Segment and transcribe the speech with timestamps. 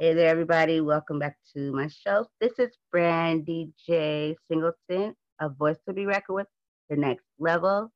[0.00, 0.80] Hey there, everybody.
[0.80, 2.24] Welcome back to my show.
[2.40, 4.34] This is Brandy J.
[4.48, 6.46] Singleton, a voice to be reckoned with,
[6.88, 7.92] the next level.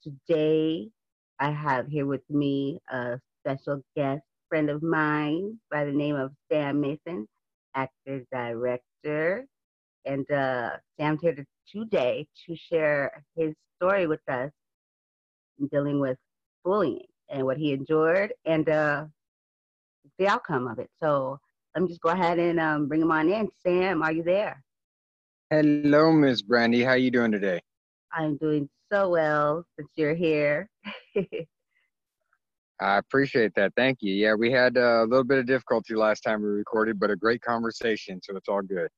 [0.00, 0.88] Today,
[1.40, 6.30] I have here with me a special guest friend of mine by the name of
[6.48, 7.26] Sam Mason,
[7.74, 9.44] actor, director.
[10.04, 14.52] And uh, Sam's here today to share his story with us
[15.72, 16.18] dealing with
[16.64, 19.06] bullying and what he endured and uh,
[20.20, 20.88] the outcome of it.
[21.02, 21.40] So
[21.78, 23.48] let me just go ahead and um, bring him on in.
[23.62, 24.60] Sam, are you there?
[25.48, 26.82] Hello, Miss Brandy.
[26.82, 27.60] How you doing today?
[28.12, 30.68] I'm doing so well since you're here.
[32.80, 33.74] I appreciate that.
[33.76, 34.12] Thank you.
[34.12, 37.42] Yeah, we had a little bit of difficulty last time we recorded, but a great
[37.42, 38.88] conversation, so it's all good.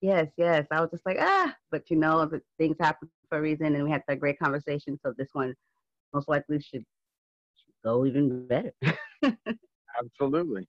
[0.00, 0.66] Yes, yes.
[0.72, 3.90] I was just like, ah, but you know, things happen for a reason, and we
[3.92, 4.98] had that great conversation.
[5.06, 5.54] So this one
[6.12, 8.72] most likely should, should go even better.
[10.02, 10.66] Absolutely.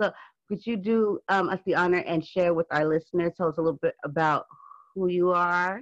[0.00, 0.10] So
[0.48, 3.62] could you do um, us the honor and share with our listeners, tell us a
[3.62, 4.46] little bit about
[4.94, 5.80] who you are?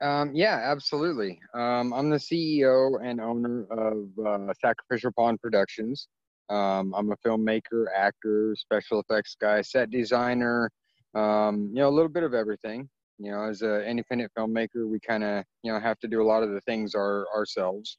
[0.00, 1.38] Um, yeah, absolutely.
[1.52, 6.08] Um, I'm the CEO and owner of uh, Sacrificial Pond Productions.
[6.48, 10.70] Um, I'm a filmmaker, actor, special effects guy, set designer,
[11.14, 12.88] um, you know, a little bit of everything.
[13.18, 16.24] You know, as an independent filmmaker, we kind of, you know, have to do a
[16.24, 17.98] lot of the things our, ourselves.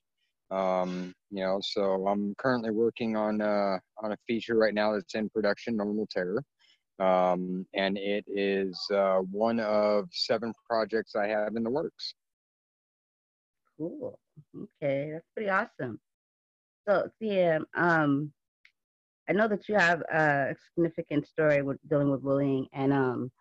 [0.51, 5.15] Um, you know, so I'm currently working on uh, on a feature right now that's
[5.15, 6.43] in production, Normal Terror,
[6.99, 12.13] um, and it is uh, one of seven projects I have in the works.
[13.77, 14.19] Cool.
[14.55, 15.99] Okay, that's pretty awesome.
[16.87, 18.33] So, Sam, um,
[19.29, 23.31] I know that you have a significant story with dealing with bullying, and um,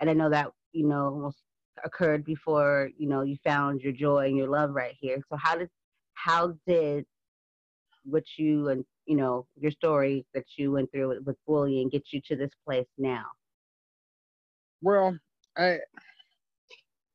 [0.00, 1.42] and I know that you know almost
[1.84, 5.18] occurred before you know you found your joy and your love right here.
[5.28, 5.68] So, how did
[6.16, 7.04] how did
[8.04, 12.20] what you and you know your story that you went through with, bullying get you
[12.26, 13.24] to this place now?
[14.82, 15.18] Well
[15.56, 15.78] i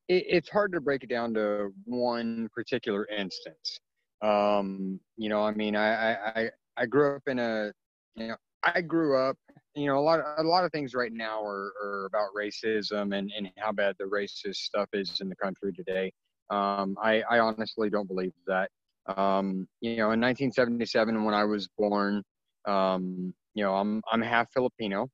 [0.08, 3.80] it, it's hard to break it down to one particular instance.
[4.22, 7.72] Um you know i mean i i i grew up in a
[8.16, 9.38] you know i grew up
[9.76, 13.18] you know a lot of, a lot of things right now are, are about racism
[13.18, 16.12] and and how bad the racist stuff is in the country today.
[16.50, 18.70] Um i i honestly don't believe that
[19.08, 22.24] um, you know, in 1977, when I was born,
[22.68, 25.10] um, you know, I'm I'm half Filipino,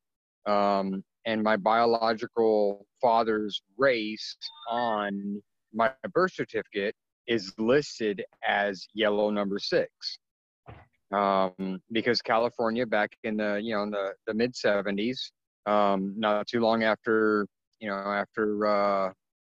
[0.45, 4.37] um, and my biological father's race
[4.69, 5.41] on
[5.73, 6.95] my birth certificate
[7.27, 9.91] is listed as yellow number six.
[11.13, 15.31] Um, because California back in the you know in the, the mid 70s,
[15.65, 17.47] um, not too long after
[17.79, 19.11] you know after uh,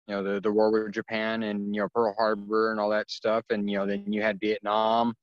[0.06, 3.10] you know the the war with Japan and you know Pearl Harbor and all that
[3.10, 5.14] stuff, and you know then you had Vietnam,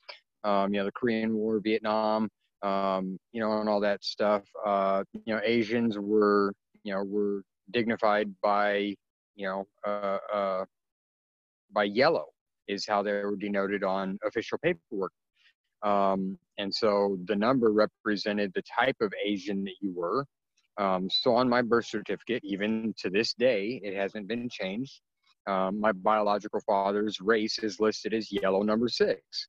[0.44, 2.30] um, you know the Korean War, Vietnam,
[2.62, 4.44] um, you know, and all that stuff.
[4.66, 6.54] Uh, you know, Asians were
[6.84, 8.96] you know were dignified by
[9.36, 10.66] you know uh, uh,
[11.72, 12.26] by yellow
[12.68, 15.12] is how they were denoted on official paperwork.
[15.82, 20.26] Um, and so the number represented the type of Asian that you were.
[20.80, 25.02] Um, so on my birth certificate, even to this day, it hasn't been changed.
[25.46, 29.48] Um, my biological father's race is listed as yellow number six.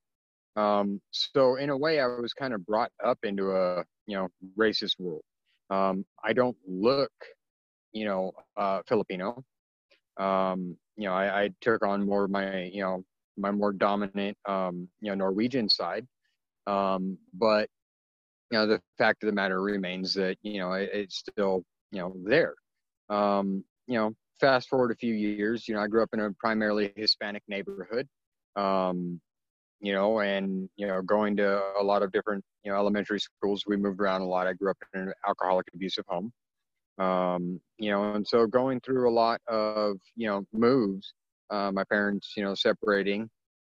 [0.56, 4.28] Um, so in a way, I was kind of brought up into a you know
[4.58, 5.22] racist world.
[5.70, 7.12] Um, I don't look,
[7.92, 9.44] you know, uh, Filipino.
[10.18, 13.04] Um, you know, I, I, took on more of my you know
[13.36, 16.06] my more dominant um, you know Norwegian side.
[16.66, 17.68] but
[18.50, 21.62] you know the fact of the matter remains that you know it, it's still
[21.92, 22.54] you know there
[23.08, 26.30] um, you know fast forward a few years you know i grew up in a
[26.38, 28.08] primarily hispanic neighborhood
[28.56, 29.20] um,
[29.80, 33.64] you know and you know going to a lot of different you know elementary schools
[33.66, 36.32] we moved around a lot i grew up in an alcoholic abusive home
[36.98, 41.14] um, you know and so going through a lot of you know moves
[41.50, 43.28] uh, my parents you know separating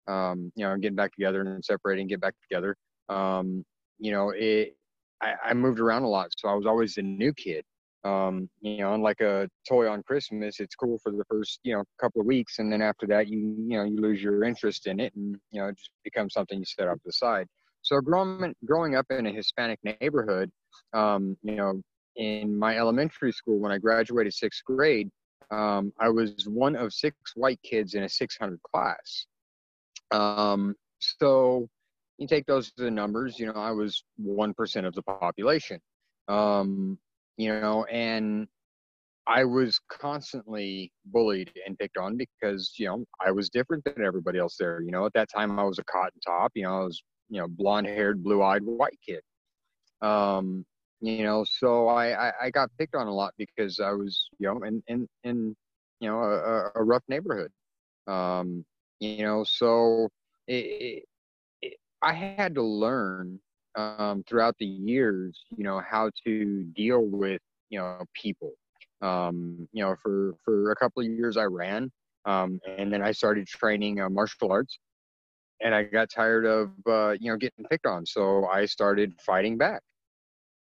[0.08, 2.76] um, you know getting back together and separating get back together
[3.08, 3.64] um,
[3.98, 4.76] you know, it,
[5.20, 7.64] I, I moved around a lot, so I was always the new kid.
[8.04, 11.84] Um, you know, unlike a toy on Christmas, it's cool for the first, you know,
[11.98, 15.00] couple of weeks, and then after that, you, you know, you lose your interest in
[15.00, 17.46] it, and you know, it just becomes something you set off to the side.
[17.82, 20.50] So growing growing up in a Hispanic neighborhood,
[20.92, 21.80] um, you know,
[22.16, 25.10] in my elementary school when I graduated sixth grade,
[25.50, 29.26] um, I was one of six white kids in a 600 class.
[30.10, 31.68] Um, so
[32.18, 35.80] you take those to the numbers, you know, I was 1% of the population.
[36.28, 36.98] Um,
[37.36, 38.46] you know, and
[39.26, 44.38] I was constantly bullied and picked on because, you know, I was different than everybody
[44.38, 44.80] else there.
[44.82, 47.40] You know, at that time I was a cotton top, you know, I was, you
[47.40, 49.22] know, blonde haired, blue eyed white kid.
[50.02, 50.64] Um,
[51.00, 54.46] you know, so I, I, I got picked on a lot because I was, you
[54.46, 55.56] know, in, in, in
[56.00, 57.50] you know, a, a rough neighborhood.
[58.06, 58.64] Um,
[59.00, 60.08] you know, so
[60.46, 61.04] it, it,
[62.04, 63.40] I had to learn
[63.76, 67.40] um, throughout the years, you know, how to deal with,
[67.70, 68.52] you know, people.
[69.00, 71.90] Um, you know, for, for a couple of years I ran,
[72.26, 74.78] um, and then I started training uh, martial arts
[75.62, 78.04] and I got tired of, uh, you know, getting picked on.
[78.04, 79.80] So I started fighting back.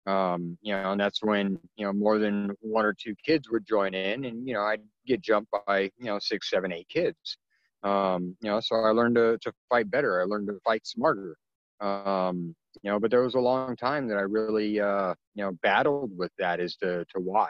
[0.07, 3.67] Um, you know, and that's when, you know, more than one or two kids would
[3.67, 7.37] join in and, you know, I'd get jumped by, you know, six, seven, eight kids.
[7.83, 10.21] Um, you know, so I learned to, to fight better.
[10.21, 11.37] I learned to fight smarter.
[11.81, 15.53] Um, you know, but there was a long time that I really, uh, you know,
[15.63, 17.49] battled with that as to, to why.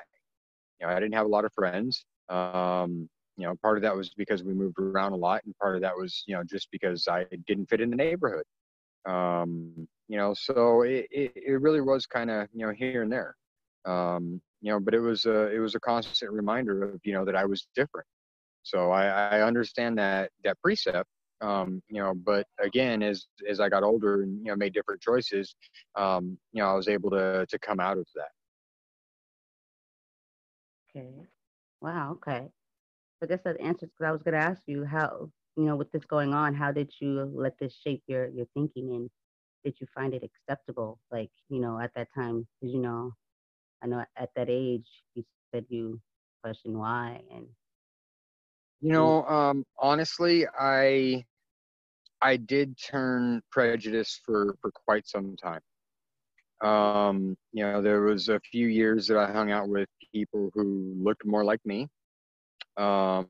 [0.81, 2.05] You know, I didn't have a lot of friends.
[2.29, 5.75] Um, you know, part of that was because we moved around a lot, and part
[5.75, 8.45] of that was, you know, just because I didn't fit in the neighborhood.
[9.07, 13.11] Um, you know, so it, it, it really was kind of, you know, here and
[13.11, 13.35] there.
[13.87, 17.25] Um, you know, but it was a, it was a constant reminder of, you know,
[17.25, 18.07] that I was different.
[18.63, 19.07] So I,
[19.39, 21.09] I understand that, that precept,
[21.41, 25.01] um, you know, but again, as, as I got older and, you know, made different
[25.01, 25.55] choices,
[25.97, 28.31] um, you know, I was able to, to come out of that.
[30.97, 31.11] Okay.
[31.81, 32.13] Wow.
[32.13, 32.49] Okay.
[33.23, 35.91] I guess that answers because I was going to ask you how, you know, with
[35.93, 39.11] this going on, how did you let this shape your your thinking and
[39.65, 40.99] did you find it acceptable?
[41.11, 43.13] Like, you know, at that time, because you know,
[43.83, 45.25] I know at that age, you
[45.55, 46.01] said you
[46.43, 47.47] questioned why and.
[48.81, 51.25] You know, um, honestly, I
[52.23, 55.61] I did turn prejudice for for quite some time.
[56.63, 60.95] Um, you know, there was a few years that I hung out with people who
[60.99, 61.89] looked more like me,
[62.77, 63.29] um,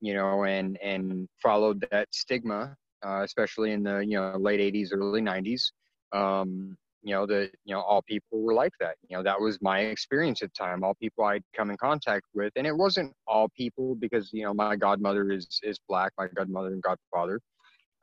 [0.00, 4.92] you know, and and followed that stigma, uh, especially in the you know late '80s,
[4.92, 5.72] early '90s.
[6.12, 8.96] Um, you know that you know all people were like that.
[9.08, 10.84] You know that was my experience at the time.
[10.84, 14.54] All people I'd come in contact with, and it wasn't all people because you know
[14.54, 17.40] my godmother is is black, my godmother and godfather.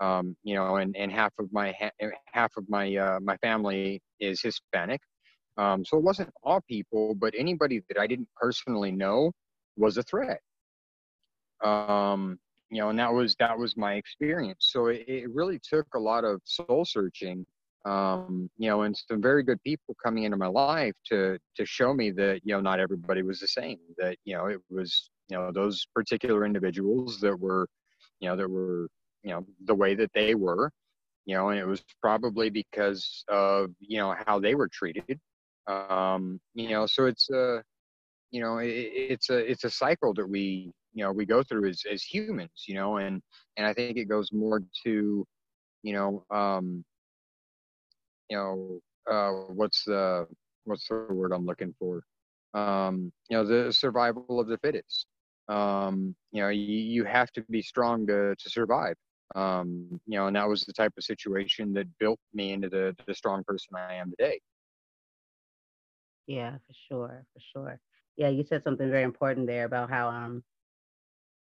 [0.01, 1.74] Um, you know, and, and half of my
[2.33, 5.01] half of my uh, my family is Hispanic.
[5.57, 9.31] Um, so it wasn't all people, but anybody that I didn't personally know
[9.77, 10.42] was a threat
[11.63, 12.38] um,
[12.69, 16.00] you know and that was that was my experience so it, it really took a
[16.00, 17.45] lot of soul searching
[17.85, 21.93] um, you know and some very good people coming into my life to to show
[21.93, 25.37] me that you know not everybody was the same that you know it was you
[25.37, 27.67] know those particular individuals that were
[28.19, 28.87] you know that were
[29.23, 30.71] you know the way that they were
[31.25, 35.19] you know and it was probably because of you know how they were treated
[35.67, 37.61] um you know so it's a
[38.31, 41.67] you know it, it's a it's a cycle that we you know we go through
[41.67, 43.21] as as humans you know and
[43.57, 45.25] and i think it goes more to
[45.83, 46.83] you know um
[48.30, 48.80] you know
[49.12, 50.27] uh what's the
[50.66, 52.04] what's the word i'm looking for?
[52.54, 55.07] Um you know the survival of the fittest.
[55.50, 58.95] Um you know you, you have to be strong to to survive.
[59.36, 62.95] Um you know and that was the type of situation that built me into the
[63.07, 64.39] the strong person i am today.
[66.28, 67.80] Yeah for sure for sure.
[68.18, 70.44] Yeah you said something very important there about how um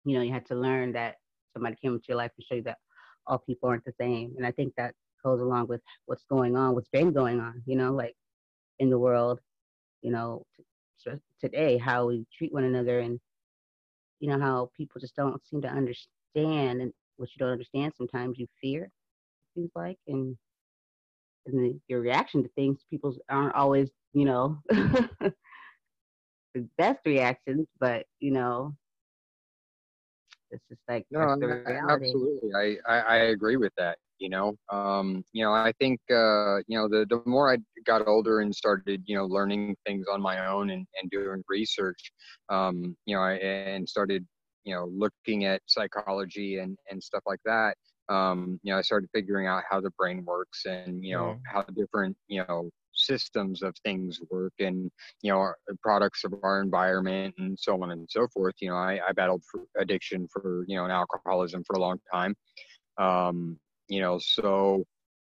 [0.04, 1.16] you know, you had to learn that
[1.52, 2.78] somebody came into your life and show you that
[3.26, 4.34] all people aren't the same.
[4.36, 7.76] And I think that goes along with what's going on, what's been going on, you
[7.76, 8.14] know, like
[8.78, 9.40] in the world,
[10.02, 11.10] you know, t-
[11.40, 13.18] today, how we treat one another and,
[14.20, 18.38] you know, how people just don't seem to understand and what you don't understand sometimes
[18.38, 18.90] you fear,
[19.54, 20.36] things like, and,
[21.46, 25.32] and the, your reaction to things, people aren't always, you know, the
[26.78, 28.74] best reactions, but, you know,
[30.52, 31.20] it's just like no,
[31.88, 32.50] absolutely.
[32.54, 33.98] I, I, I agree with that.
[34.22, 38.06] You know, um, you know, I think uh, you know the the more I got
[38.06, 42.12] older and started, you know, learning things on my own and, and doing research,
[42.48, 44.24] um, you know, I, and started,
[44.62, 47.74] you know, looking at psychology and and stuff like that.
[48.08, 51.52] Um, you know, I started figuring out how the brain works and you know yeah.
[51.52, 54.88] how different you know systems of things work and
[55.22, 55.52] you know
[55.82, 59.42] products of our environment and so on and so forth you know i, I battled
[59.50, 62.34] for addiction for you know and alcoholism for a long time
[62.98, 63.58] um,
[63.92, 64.84] you know so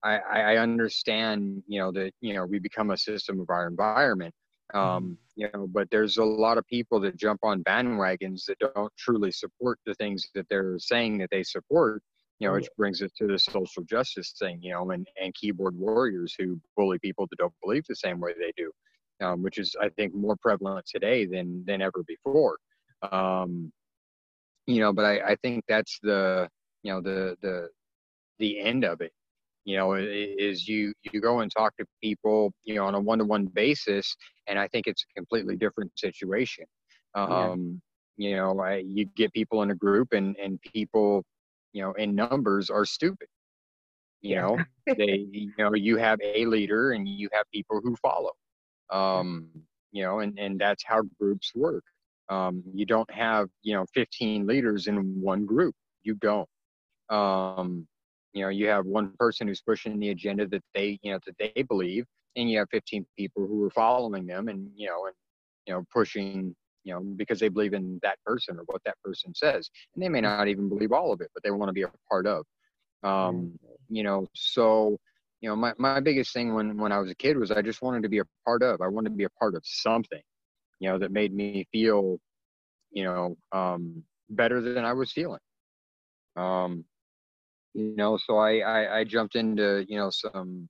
[0.05, 4.35] I, I understand you know that you know we become a system of our environment
[4.75, 5.13] um, mm-hmm.
[5.37, 9.33] you know but there's a lot of people that jump on bandwagons that don't truly
[9.33, 12.03] support the things that they're saying that they support
[12.43, 15.79] you know, which brings us to the social justice thing, you know, and, and keyboard
[15.79, 18.73] warriors who bully people that don't believe the same way they do,
[19.25, 22.57] um, which is, I think, more prevalent today than than ever before.
[23.13, 23.73] Um,
[24.67, 26.49] you know, but I, I think that's the,
[26.83, 27.69] you know, the the
[28.39, 29.13] the end of it.
[29.65, 33.47] you know is you you go and talk to people you know on a one-to-one
[33.47, 34.17] basis
[34.49, 36.65] and i think it's a completely different situation.
[37.15, 37.81] Um
[38.17, 38.29] yeah.
[38.31, 41.25] you know I, you get people in a group and and people
[41.73, 43.29] you know in numbers are stupid.
[44.21, 44.59] You know
[44.99, 48.33] they you know you have a leader and you have people who follow.
[48.91, 49.49] Um
[49.93, 51.85] you know and and that's how groups work.
[52.29, 55.75] Um you don't have you know 15 leaders in one group.
[56.03, 56.49] You don't.
[57.11, 57.87] Um
[58.33, 61.37] you know you have one person who's pushing the agenda that they you know that
[61.39, 62.05] they believe
[62.37, 65.15] and you have 15 people who are following them and you know and
[65.67, 69.35] you know pushing you know because they believe in that person or what that person
[69.35, 69.71] says.
[69.95, 71.93] And they may not even believe all of it but they want to be a
[72.09, 72.45] part of.
[73.03, 73.59] Um
[73.89, 74.99] you know so
[75.41, 77.83] you know my, my biggest thing when when i was a kid was i just
[77.83, 80.23] wanted to be a part of i wanted to be a part of something
[80.79, 82.19] you know that made me feel
[82.93, 85.41] you know um better than i was feeling.
[86.37, 86.85] Um
[87.75, 90.69] you know so I, I i jumped into you know some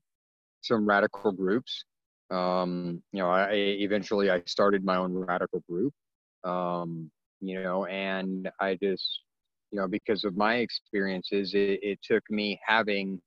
[0.63, 1.85] some radical groups.
[2.31, 5.93] Um you know i eventually i started my own radical group.
[6.45, 9.21] Um you know and i just
[9.71, 13.21] you know because of my experiences it, it took me having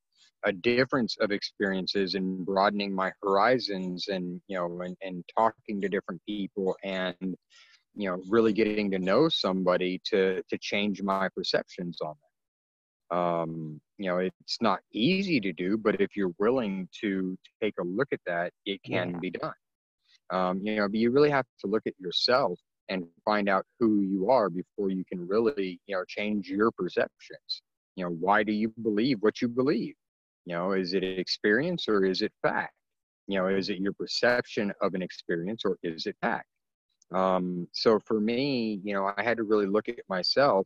[0.45, 5.89] a difference of experiences and broadening my horizons and you know and, and talking to
[5.89, 7.15] different people and
[7.95, 12.15] you know really getting to know somebody to to change my perceptions on
[13.11, 17.83] um, you know it's not easy to do but if you're willing to take a
[17.83, 19.19] look at that it can yeah.
[19.19, 19.53] be done.
[20.31, 22.59] Um, you know but you really have to look at yourself
[22.89, 27.61] and find out who you are before you can really you know change your perceptions.
[27.95, 29.95] You know why do you believe what you believe?
[30.45, 32.73] You know is it experience or is it fact?
[33.27, 36.47] You know is it your perception of an experience or is it fact?
[37.13, 40.65] Um, so for me you know i had to really look at myself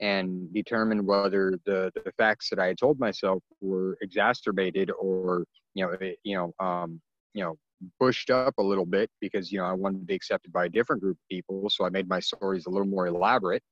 [0.00, 5.86] and determine whether the, the facts that I had told myself were exacerbated or you
[5.86, 7.00] know you know um,
[7.34, 7.56] you know
[7.98, 10.68] pushed up a little bit because you know I wanted to be accepted by a
[10.68, 13.62] different group of people, so I made my stories a little more elaborate.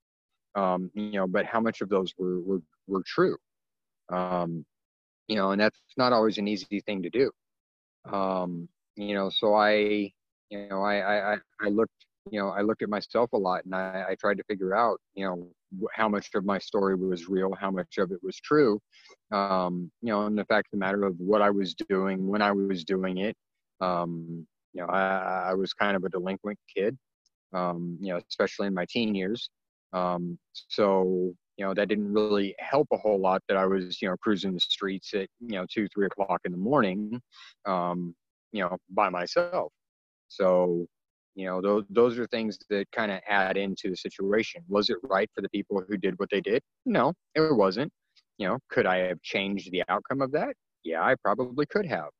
[0.55, 3.37] Um, you know, but how much of those were were, were true?
[4.13, 4.65] Um,
[5.29, 7.31] you know, and that's not always an easy thing to do.
[8.11, 10.13] Um, you know, so I
[10.51, 11.93] you know I I, I looked
[12.31, 14.99] you know, I look at myself a lot and I, I tried to figure out,
[15.15, 15.49] you know,
[15.93, 18.81] how much of my story was real, how much of it was true.
[19.33, 22.43] Um, you know, and the fact of the matter of what I was doing, when
[22.43, 23.37] I was doing it.
[23.81, 26.97] Um, you know, I, I was kind of a delinquent kid,
[27.53, 29.51] um, you know, especially in my teen years.
[29.93, 34.09] Um, so, you know, that didn't really help a whole lot that I was, you
[34.09, 37.21] know, cruising the streets at, you know, two, three o'clock in the morning,
[37.67, 38.15] um,
[38.53, 39.73] you know, by myself.
[40.29, 40.87] So,
[41.39, 44.63] you know those those are things that kind of add into the situation.
[44.69, 46.61] Was it right for the people who did what they did?
[46.85, 47.93] No it wasn't.
[48.39, 50.55] You know could i have changed the outcome of that?
[50.83, 52.11] Yeah i probably could have.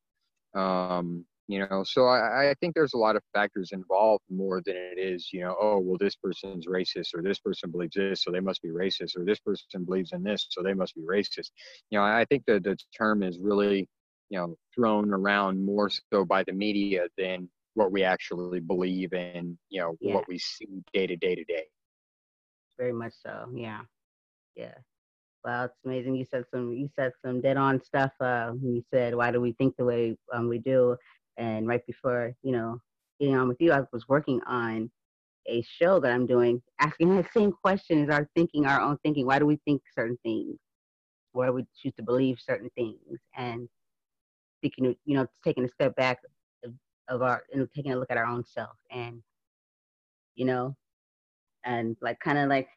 [0.55, 4.75] Um you know so I, I think there's a lot of factors involved more than
[4.75, 8.31] it is you know oh well this person's racist or this person believes this so
[8.31, 11.51] they must be racist or this person believes in this so they must be racist.
[11.89, 13.89] You know i think that the term is really
[14.29, 17.49] you know thrown around more so by the media than
[17.79, 20.13] what we actually believe in, you know, yeah.
[20.13, 21.63] what we see day to day to day.
[22.77, 23.47] Very much so.
[23.53, 23.81] Yeah.
[24.55, 24.75] Yeah.
[25.45, 26.15] Wow, it's amazing.
[26.15, 28.11] You said some you said some dead on stuff.
[28.19, 30.97] Uh, you said, why do we think the way um, we do?
[31.37, 32.81] And right before, you know,
[33.17, 34.91] getting on with you, I was working on
[35.47, 39.25] a show that I'm doing, asking that same question: Is our thinking our own thinking?
[39.25, 40.57] Why do we think certain things?
[41.31, 43.19] Why do we choose to believe certain things?
[43.37, 43.69] And
[44.61, 46.17] thinking, you know, taking a step back
[47.09, 49.21] of our and taking a look at our own self and
[50.35, 50.75] you know
[51.65, 52.69] and like kind of like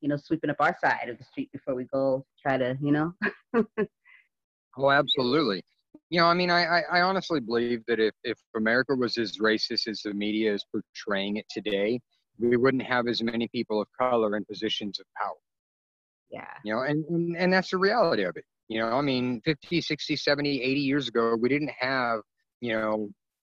[0.00, 2.92] you know sweeping up our side of the street before we go try to you
[2.92, 3.14] know?
[4.78, 5.62] Oh absolutely.
[6.10, 9.38] You know i mean I, I, I honestly believe that if if america was as
[9.38, 12.00] racist as the media is portraying it today
[12.38, 15.36] we wouldn't have as many people of color in positions of power.
[16.30, 16.46] Yeah.
[16.64, 18.44] You know and and, and that's the reality of it.
[18.68, 22.20] You know i mean 50 60 70 80 years ago we didn't have
[22.60, 23.10] you know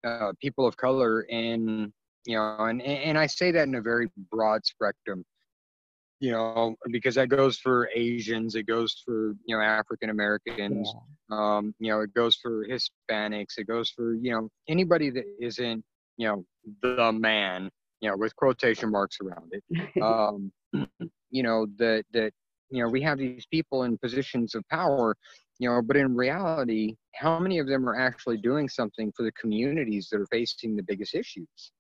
[0.07, 1.93] uh, people of color in
[2.27, 5.25] you know and and i say that in a very broad spectrum
[6.21, 10.93] you know because that goes for asians it goes for you know african americans
[11.31, 11.57] yeah.
[11.57, 15.85] um you know it goes for hispanics it goes for you know anybody that isn't
[16.17, 16.45] you know
[16.83, 17.71] the man
[18.01, 20.51] you know with quotation marks around it um
[21.31, 22.33] you know that that
[22.71, 25.17] you know we have these people in positions of power
[25.59, 29.33] you know but in reality how many of them are actually doing something for the
[29.33, 31.73] communities that are facing the biggest issues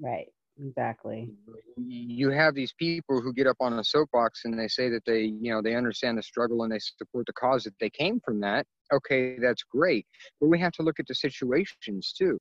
[0.00, 1.28] right Exactly.
[1.76, 5.24] You have these people who get up on a soapbox and they say that they,
[5.24, 8.40] you know, they understand the struggle and they support the cause that they came from
[8.40, 8.66] that.
[8.92, 10.06] Okay, that's great.
[10.40, 12.38] But we have to look at the situations too.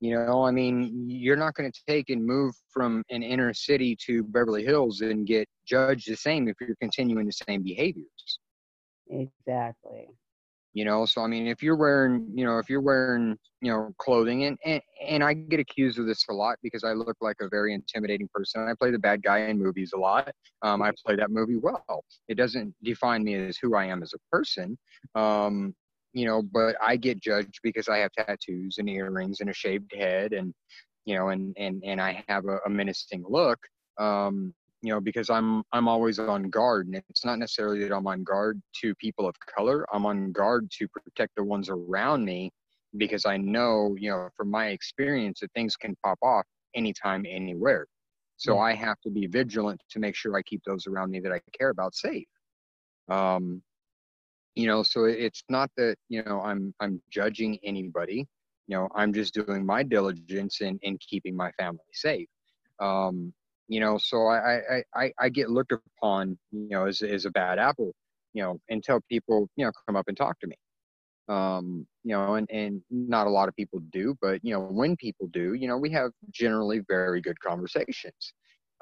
[0.00, 3.96] You know, I mean, you're not going to take and move from an inner city
[4.06, 8.38] to Beverly Hills and get judged the same if you're continuing the same behaviors.
[9.10, 10.08] Exactly.
[10.74, 13.94] You know so i mean if you're wearing you know if you're wearing you know
[13.96, 17.36] clothing and, and and i get accused of this a lot because i look like
[17.40, 18.68] a very intimidating person.
[18.68, 20.30] I play the bad guy in movies a lot.
[20.60, 22.04] Um, i play that movie well.
[22.28, 24.76] It doesn't define me as who i am as a person.
[25.14, 25.74] Um,
[26.16, 29.92] you know but i get judged because i have tattoos and earrings and a shaved
[29.94, 30.54] head and
[31.04, 33.58] you know and and and i have a, a menacing look
[33.98, 36.86] um, you know because i'm i'm always on guard.
[36.86, 39.86] And it's not necessarily that i'm on guard to people of color.
[39.92, 42.50] I'm on guard to protect the ones around me
[42.96, 46.44] because i know you know from my experience that things can pop off
[46.74, 47.86] anytime anywhere.
[48.38, 51.32] So i have to be vigilant to make sure i keep those around me that
[51.32, 52.28] i care about safe.
[53.08, 53.62] Um
[54.56, 58.26] you know so it's not that you know i'm i'm judging anybody
[58.66, 62.28] you know i'm just doing my diligence in in keeping my family safe
[62.80, 63.32] um
[63.68, 67.58] you know so I, I i get looked upon you know as, as a bad
[67.58, 67.92] apple
[68.32, 70.56] you know until people you know come up and talk to me
[71.28, 74.96] um you know and and not a lot of people do but you know when
[74.96, 78.32] people do you know we have generally very good conversations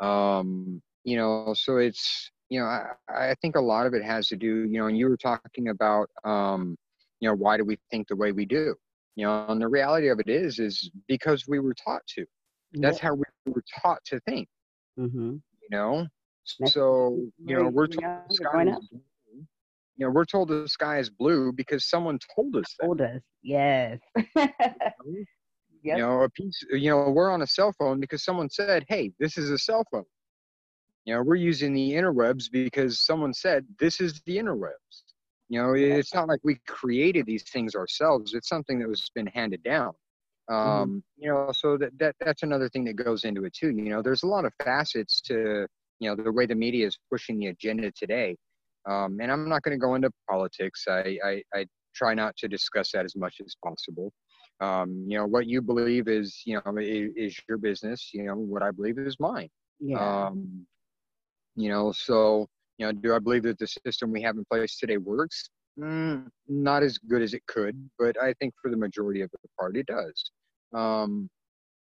[0.00, 4.28] um you know so it's you know i i think a lot of it has
[4.28, 6.76] to do you know and you were talking about um
[7.20, 8.74] you know why do we think the way we do
[9.16, 12.24] you know and the reality of it is is because we were taught to
[12.74, 14.48] that's how we were taught to think
[14.98, 15.36] Mm-hmm.
[15.62, 16.06] You know,
[16.44, 19.00] so you know we're told the sky is blue.
[19.96, 22.74] You know, we're told the sky is blue because someone told us.
[22.78, 22.86] That.
[22.86, 23.98] Told us, yes.
[25.82, 25.98] Yep.
[25.98, 26.64] You know, a piece.
[26.70, 29.84] You know, we're on a cell phone because someone said, "Hey, this is a cell
[29.92, 30.06] phone."
[31.04, 35.02] You know, we're using the interwebs because someone said, "This is the interwebs."
[35.50, 38.32] You know, it's not like we created these things ourselves.
[38.34, 39.92] It's something that was been handed down.
[40.50, 40.68] Mm-hmm.
[40.68, 40.98] um mm-hmm.
[41.16, 44.02] you know so that, that that's another thing that goes into it too you know
[44.02, 45.66] there's a lot of facets to
[46.00, 48.36] you know the way the media is pushing the agenda today
[48.86, 52.48] um and i'm not going to go into politics I, I i try not to
[52.48, 54.12] discuss that as much as possible
[54.60, 58.34] um you know what you believe is you know is, is your business you know
[58.34, 59.48] what i believe is mine
[59.80, 60.26] yeah.
[60.26, 60.66] um
[61.56, 62.46] you know so
[62.78, 66.28] you know do i believe that the system we have in place today works Mm,
[66.48, 69.80] not as good as it could, but I think for the majority of the party
[69.80, 70.30] it does.
[70.72, 71.28] Um,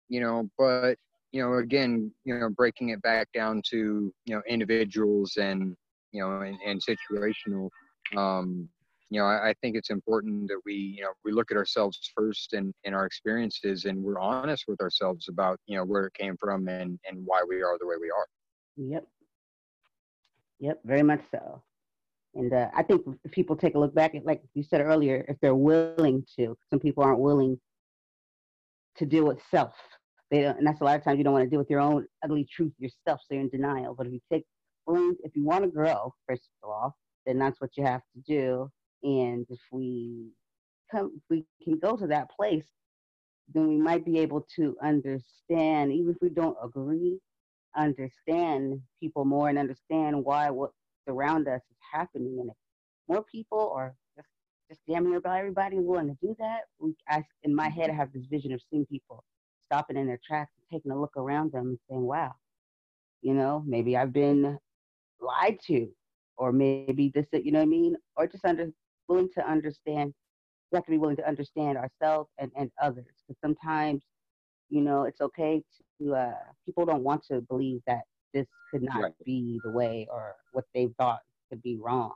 [0.09, 0.97] you know, but
[1.33, 5.77] you know, again, you know, breaking it back down to you know individuals and
[6.13, 7.69] you know and, and situational.
[8.17, 8.69] Um,
[9.11, 11.99] you know, I, I, think it's important that we you know we look at ourselves
[12.17, 16.15] first and and our experiences, and we're honest with ourselves about you know where it
[16.15, 18.27] came from and and why we are the way we are.
[18.77, 19.05] Yep.
[20.61, 21.63] Yep, very much so.
[22.35, 25.37] And uh, I think if people take a look back like you said earlier, if
[25.41, 27.59] they're willing to, some people aren't willing
[28.99, 29.73] to deal with self.
[30.31, 31.81] They don't, and that's a lot of times you don't want to deal with your
[31.81, 33.95] own ugly truth yourself, so you're in denial.
[33.97, 34.45] But if you take,
[34.89, 36.97] if you want to grow, first of all,
[37.27, 38.71] then that's what you have to do.
[39.03, 40.29] And if we
[40.91, 42.67] come, if we can go to that place,
[43.53, 47.19] then we might be able to understand, even if we don't agree,
[47.77, 50.71] understand people more and understand why what
[51.09, 52.39] around us is happening.
[52.41, 52.57] And if
[53.09, 54.29] more people or just,
[54.69, 57.95] just damn near about everybody willing to do that, we, I, in my head, I
[57.95, 59.25] have this vision of seeing people
[59.67, 62.33] stopping in their tracks and taking a look around them and saying, wow,
[63.23, 64.59] you know, maybe I've been
[65.21, 65.89] lied to,
[66.37, 67.97] or maybe this, you know what I mean?
[68.17, 68.71] Or just under,
[69.09, 70.15] willing to understand.
[70.73, 73.07] We have to be willing to understand ourselves and, and others.
[73.27, 74.03] Because sometimes,
[74.71, 75.63] you know, it's okay
[76.01, 76.33] to, uh,
[76.65, 78.03] people don't want to believe that
[78.33, 79.13] this could not right.
[79.25, 82.15] be the way or what they thought could be wrong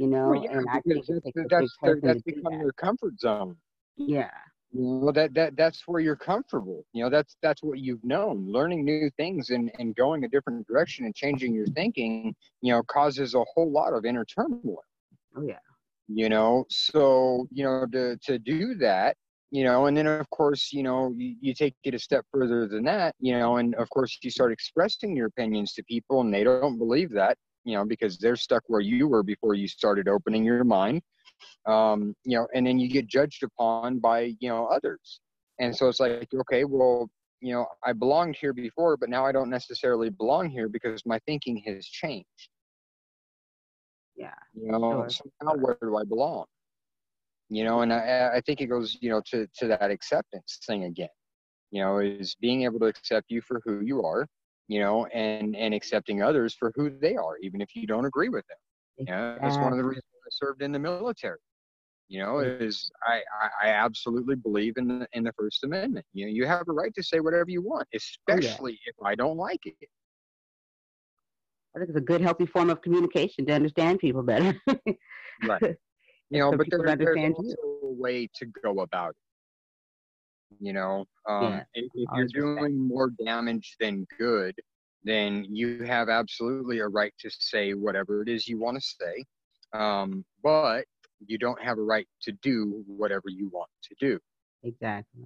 [0.00, 2.58] you know well, yeah, and i think that's, that's, their, that's become that.
[2.58, 3.54] their comfort zone.
[3.96, 4.30] Yeah.
[4.72, 8.50] Well that, that that's where you're comfortable you know that's that's what you've known.
[8.50, 12.82] Learning new things and and going a different direction and changing your thinking you know
[12.84, 14.82] causes a whole lot of inner turmoil.
[15.36, 15.58] Oh yeah.
[16.08, 19.16] You know so you know to to do that
[19.50, 22.66] you know and then of course you know you, you, take it a step further
[22.66, 26.32] than that you know and of course you start expressing your opinions to people and
[26.32, 30.08] they don't believe that you know because they're stuck where you were before you started
[30.08, 31.02] opening your mind
[31.66, 35.20] um you know and then you get judged upon by you know others.
[35.58, 37.10] And so it's like okay well
[37.40, 41.18] you know i belonged here before but now i don't necessarily belong here because my
[41.26, 42.48] thinking has changed.
[44.16, 44.34] Yeah.
[44.54, 45.10] You know sure.
[45.10, 46.46] so now where do i belong
[47.50, 50.84] you know and i i think it goes you know to to that acceptance thing
[50.84, 51.08] again
[51.70, 54.26] you know, is being able to accept you for who you are,
[54.68, 58.28] you know, and and accepting others for who they are, even if you don't agree
[58.28, 58.58] with them.
[58.98, 61.38] You know, that's one of the reasons I served in the military.
[62.08, 66.04] You know, is I, I, I absolutely believe in the in the First Amendment.
[66.12, 68.90] You know, you have a right to say whatever you want, especially oh, yeah.
[68.90, 69.76] if I don't like it.
[71.74, 74.60] I think it's a good, healthy form of communication to understand people better.
[75.46, 75.76] right.
[76.30, 79.16] You know, so but there, there's also a way to go about it.
[80.60, 84.54] You know, um, yeah, if, if you're doing more damage than good,
[85.04, 89.24] then you have absolutely a right to say whatever it is you want to say.
[89.72, 90.84] Um, but
[91.26, 94.18] you don't have a right to do whatever you want to do.
[94.62, 95.24] Exactly.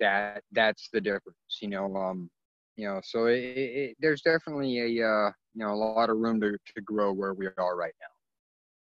[0.00, 1.58] That that's the difference.
[1.60, 2.28] You know, um,
[2.76, 6.40] you know, so it, it, there's definitely a uh, you know a lot of room
[6.40, 8.06] to, to grow where we are right now.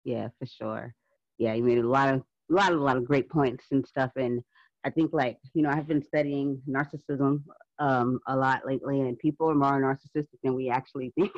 [0.04, 0.94] Yeah, for sure.
[1.40, 2.22] Yeah, you made a lot of
[2.52, 4.42] a lot of a lot of great points and stuff, and
[4.84, 7.44] I think like you know I've been studying narcissism
[7.80, 11.32] um, a lot lately, and people are more narcissistic than we actually think.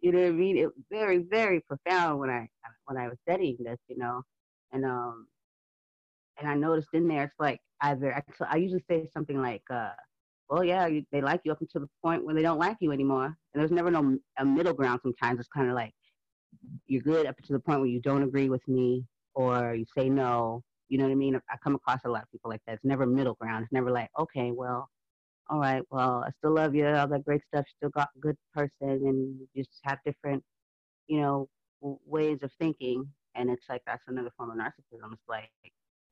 [0.00, 0.56] you know what I mean?
[0.56, 2.48] It was very very profound when I
[2.86, 4.22] when I was studying this, you know,
[4.72, 5.26] and um
[6.38, 9.90] and I noticed in there it's like either I, usually say something like uh
[10.48, 12.92] well yeah you, they like you up until the point where they don't like you
[12.92, 15.00] anymore, and there's never no a middle ground.
[15.02, 15.94] Sometimes it's kind of like
[16.86, 19.04] you're good up to the point where you don't agree with me
[19.36, 21.40] or you say no you know what I mean?
[21.50, 22.74] I come across a lot of people like that.
[22.74, 23.64] It's never middle ground.
[23.64, 24.88] It's never like, okay, well,
[25.48, 27.64] all right, well, I still love you, all that great stuff.
[27.76, 30.42] Still got good person, and you just have different,
[31.06, 31.48] you know,
[31.80, 33.04] ways of thinking.
[33.34, 35.12] And it's like that's another form of narcissism.
[35.12, 35.50] It's like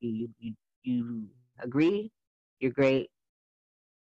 [0.00, 1.26] you you you
[1.60, 2.12] agree,
[2.60, 3.10] you're great.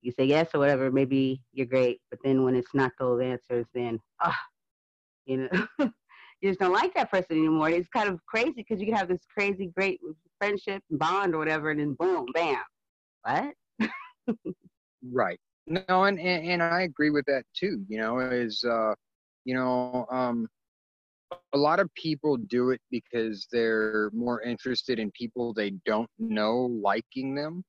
[0.02, 2.02] You say yes or whatever, maybe you're great.
[2.10, 4.40] But then when it's not those answers, then ah,
[5.26, 5.90] you know.
[6.42, 7.70] you just don't like that person anymore.
[7.70, 10.00] It's kind of crazy because you can have this crazy great
[10.40, 12.58] friendship bond or whatever, and then boom, bam,
[13.24, 13.54] what?
[15.12, 15.40] right.
[15.68, 17.86] No, and, and and I agree with that too.
[17.88, 18.94] You know, is uh,
[19.46, 20.48] you know, um,
[21.54, 26.70] a lot of people do it because they're more interested in people they don't know
[26.82, 27.64] liking them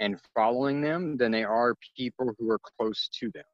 [0.00, 3.44] and following them than they are people who are close to them.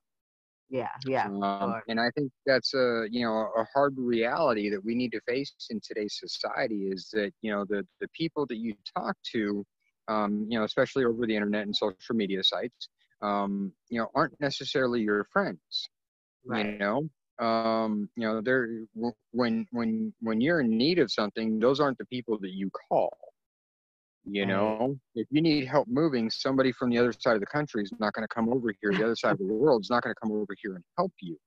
[0.71, 1.29] Yeah, yeah.
[1.43, 5.21] Um, and I think that's a you know a hard reality that we need to
[5.23, 9.65] face in today's society is that you know the the people that you talk to,
[10.09, 12.89] um, you know, especially over the internet and social media sites,
[13.23, 15.89] um, you know, aren't necessarily your friends.
[16.47, 16.67] Right.
[16.67, 17.09] You know,
[17.45, 18.69] um, you know, they're
[19.33, 23.30] when when when you're in need of something, those aren't the people that you call.
[24.25, 27.83] You know, if you need help moving, somebody from the other side of the country
[27.83, 28.93] is not going to come over here.
[28.93, 31.13] The other side of the world is not going to come over here and help
[31.23, 31.39] you.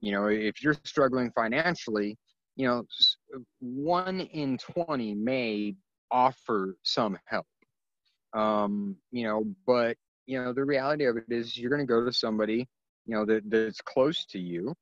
[0.00, 2.16] You know, if you're struggling financially,
[2.56, 2.82] you know,
[3.60, 5.74] one in 20 may
[6.10, 7.46] offer some help.
[8.34, 12.04] Um, you know, but, you know, the reality of it is you're going to go
[12.04, 12.66] to somebody,
[13.06, 14.74] you know, that, that's close to you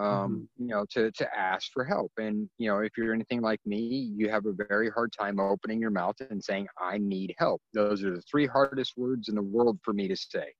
[0.00, 0.62] um, mm-hmm.
[0.64, 2.10] you know, to, to ask for help.
[2.16, 5.80] And, you know, if you're anything like me, you have a very hard time opening
[5.80, 7.60] your mouth and saying, I need help.
[7.74, 10.52] Those are the three hardest words in the world for me to say.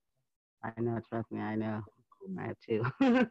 [0.63, 1.81] I know, trust me, I know.
[2.39, 2.83] I have too.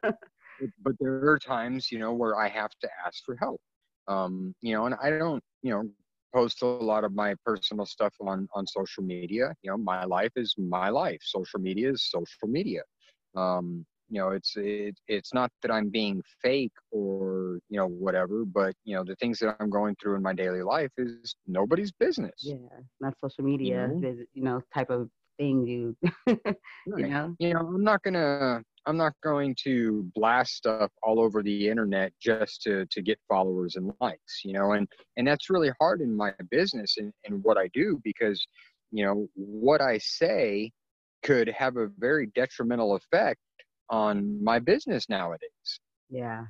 [0.82, 3.60] but there are times, you know, where I have to ask for help.
[4.08, 5.88] Um, you know, and I don't, you know,
[6.34, 9.54] post a lot of my personal stuff on on social media.
[9.62, 11.20] You know, my life is my life.
[11.22, 12.82] Social media is social media.
[13.36, 18.44] Um, you know it's it, it's not that i'm being fake or you know whatever
[18.44, 21.92] but you know the things that i'm going through in my daily life is nobody's
[21.92, 22.34] business.
[22.38, 22.56] Yeah
[23.00, 25.96] not social media you know, you know type of thing you
[26.26, 27.34] you know?
[27.38, 32.12] You know i'm not gonna i'm not going to blast stuff all over the internet
[32.20, 36.14] just to to get followers and likes you know and and that's really hard in
[36.14, 38.44] my business and, and what i do because
[38.90, 40.70] you know what i say
[41.22, 43.38] could have a very detrimental effect
[43.90, 45.80] on my business nowadays.
[46.08, 46.44] Yeah.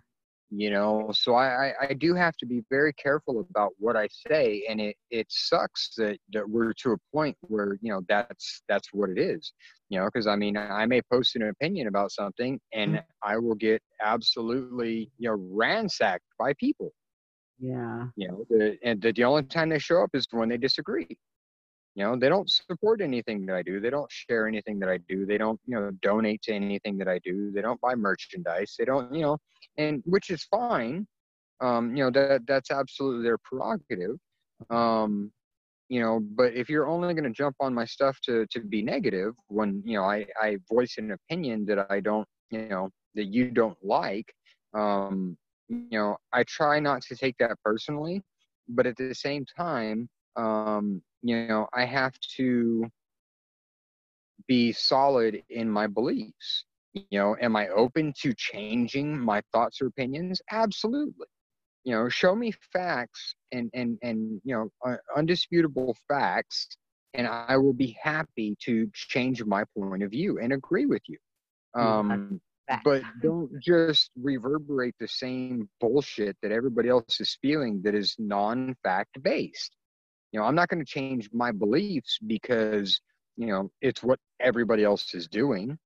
[0.53, 4.09] You know, so I, I, I do have to be very careful about what I
[4.29, 8.62] say, and it, it sucks that, that we're to a point where you know that's
[8.68, 9.53] that's what it is.
[9.90, 13.31] You know, because I mean, I may post an opinion about something, and mm-hmm.
[13.31, 16.92] I will get absolutely you know ransacked by people.
[17.61, 18.07] Yeah.
[18.16, 21.16] You know, the, and the, the only time they show up is when they disagree
[22.01, 24.99] you know they don't support anything that i do they don't share anything that i
[25.07, 28.75] do they don't you know donate to anything that i do they don't buy merchandise
[28.79, 29.37] they don't you know
[29.77, 31.07] and which is fine
[31.61, 34.17] um you know that that's absolutely their prerogative
[34.71, 35.31] um
[35.91, 38.81] you know but if you're only going to jump on my stuff to to be
[38.83, 43.27] negative when you know i i voice an opinion that i don't you know that
[43.27, 44.29] you don't like
[44.75, 45.37] um
[45.69, 48.23] you know i try not to take that personally
[48.71, 52.85] but at the same time um you know i have to
[54.51, 56.65] be solid in my beliefs.
[56.93, 60.43] You know, am I open to changing my thoughts or opinions?
[60.51, 61.29] Absolutely.
[61.85, 64.55] You know, show me facts and and and you
[64.85, 66.67] know undisputable facts,
[67.15, 71.19] and I will be happy to change my point of view and agree with you.
[71.75, 72.41] Um,
[72.85, 79.23] but don't just reverberate the same bullshit that everybody else is feeling that is non-fact
[79.23, 79.77] based.
[80.33, 83.01] You know, I'm not going to change my beliefs because
[83.37, 85.79] you know it's what everybody else is doing.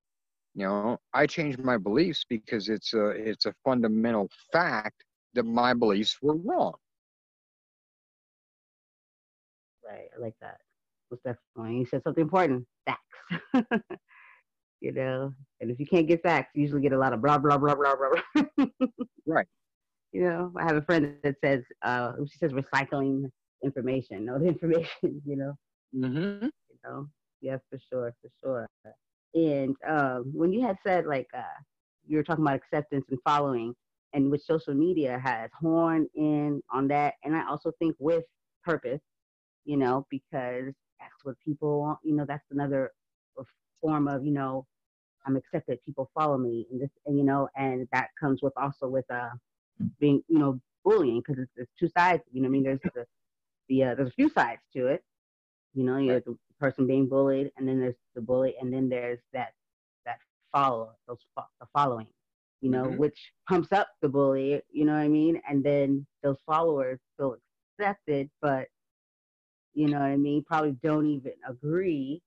[0.55, 5.03] You know i changed my beliefs because it's a it's a fundamental fact
[5.35, 6.75] that my beliefs were wrong.
[9.85, 10.59] Right i like that.
[11.11, 11.79] Most definitely.
[11.79, 13.81] You said something important facts.
[14.81, 17.39] You know and if you can't get facts you usually get a lot of blah
[17.39, 18.77] blah blah blah blah.
[19.27, 19.47] Right.
[20.13, 23.31] You know i have a friend that says uh she says recycling
[23.63, 25.53] information no the information you know
[25.95, 26.47] mm-hmm.
[26.47, 27.09] you know
[27.45, 28.69] yeah, for sure, for sure.
[29.35, 31.43] And um, when you had said like uh,
[32.07, 33.75] you were talking about acceptance and following,
[34.15, 38.25] and which social media has horned in on that, and I also think with
[38.65, 39.03] purpose,
[39.67, 42.93] you know, because that's what people, you know, that's another
[43.83, 44.65] form of, you know,
[45.27, 45.79] I'm accepted.
[45.85, 49.31] People follow me, and this, and you know, and that comes with also with uh
[50.01, 52.23] being, you know, bullying because it's, it's two sides.
[52.33, 53.05] You know, I mean, there's the
[53.69, 55.03] the uh, there's a few sides to it.
[55.75, 58.89] You know, you have the person being bullied, and then there's the bully, and then
[58.89, 59.53] there's that
[60.07, 60.19] that
[60.53, 62.07] follow those the following,
[62.61, 62.97] you know, mm-hmm.
[62.97, 64.63] which pumps up the bully.
[64.71, 65.41] You know what I mean?
[65.49, 67.37] And then those followers feel
[67.79, 68.69] accepted, but
[69.75, 70.45] you know what I mean?
[70.47, 72.23] Probably don't even agree,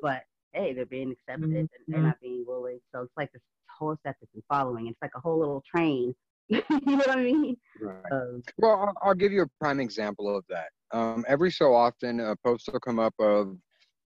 [0.00, 1.56] but hey, they're being accepted mm-hmm.
[1.56, 2.80] and they're not being bullied.
[2.94, 4.86] So it's like this whole acceptance and following.
[4.86, 6.14] It's like a whole little train.
[6.48, 7.56] you know what I mean?
[7.80, 8.12] Right.
[8.12, 10.68] Um, well, I'll, I'll, give you a prime example of that.
[10.92, 13.56] Um, every so often, a post will come up of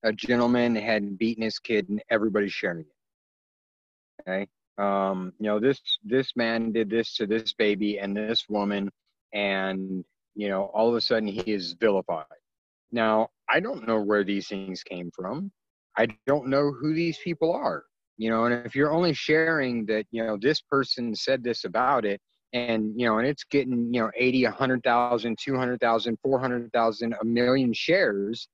[0.03, 2.87] a gentleman had beaten his kid, and everybody's sharing it.
[4.21, 4.47] Okay,
[4.77, 8.89] um, you know this this man did this to this baby and this woman,
[9.33, 12.25] and you know all of a sudden he is vilified.
[12.93, 15.51] Now I don't know where these things came from.
[15.97, 17.83] I don't know who these people are.
[18.17, 22.03] You know, and if you're only sharing that, you know, this person said this about
[22.03, 22.19] it,
[22.53, 28.47] and you know and it's getting you know 80 100000 200000 400000 a million shares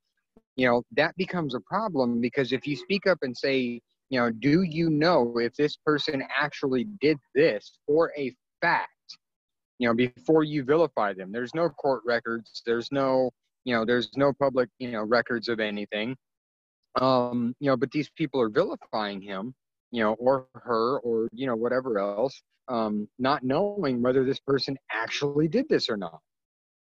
[0.55, 3.79] you know that becomes a problem because if you speak up and say
[4.09, 8.89] you know do you know if this person actually did this for a fact?
[9.79, 11.31] You know before you vilify them.
[11.31, 12.61] There's no court records.
[12.65, 13.31] There's no
[13.65, 16.15] you know there's no public you know records of anything.
[16.99, 19.53] Um you know but these people are vilifying him
[19.91, 24.77] you know or her or you know whatever else um, not knowing whether this person
[24.91, 26.19] actually did this or not.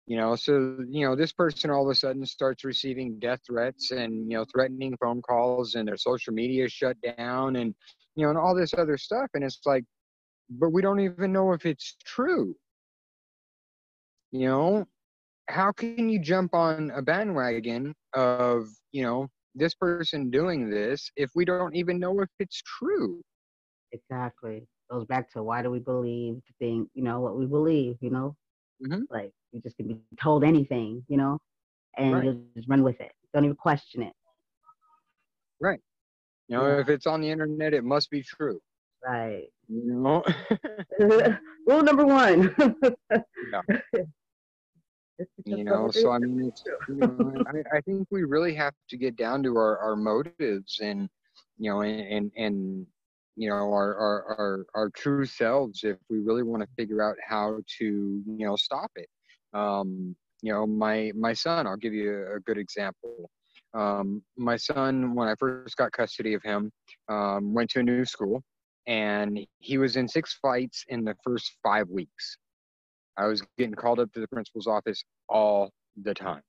[0.07, 3.93] You know, so you know, this person all of a sudden starts receiving death threats
[3.93, 7.75] and you know, threatening phone calls, and their social media shut down, and
[8.17, 9.29] you know, and all this other stuff.
[9.35, 9.85] And it's like,
[10.49, 12.57] but we don't even know if it's true.
[14.33, 14.87] You know,
[15.49, 21.31] how can you jump on a bandwagon of you know this person doing this if
[21.37, 23.23] we don't even know if it's true?
[23.93, 27.97] Exactly goes back to why do we believe to think, you know, what we believe,
[28.01, 28.37] you know?
[28.85, 29.03] Mm-hmm.
[29.11, 31.39] Like you just can be told anything, you know,
[31.97, 32.25] and right.
[32.25, 33.13] you just run with it.
[33.33, 34.13] Don't even question it.
[35.61, 35.81] Right.
[36.49, 36.81] You know, yeah.
[36.81, 38.61] if it's on the internet, it must be true.
[39.07, 39.47] Right.
[39.69, 40.25] You know?
[41.67, 42.55] Rule number one.
[43.11, 43.61] yeah.
[45.45, 48.97] You know, so I mean, it's, you know, I, I think we really have to
[48.97, 51.11] get down to our, our motives and,
[51.59, 52.87] you know, and, and, and
[53.37, 57.17] you know our, our our our true selves if we really want to figure out
[57.27, 59.09] how to you know stop it
[59.55, 63.31] um you know my my son i'll give you a, good example
[63.75, 66.71] um my son when i first got custody of him
[67.09, 68.43] um went to a new school
[68.87, 72.37] and he was in six fights in the first five weeks
[73.17, 75.71] i was getting called up to the principal's office all
[76.03, 76.43] the time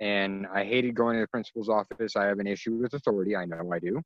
[0.00, 2.16] and I hated going to the principal's office.
[2.16, 3.36] I have an issue with authority.
[3.36, 4.02] I know I do.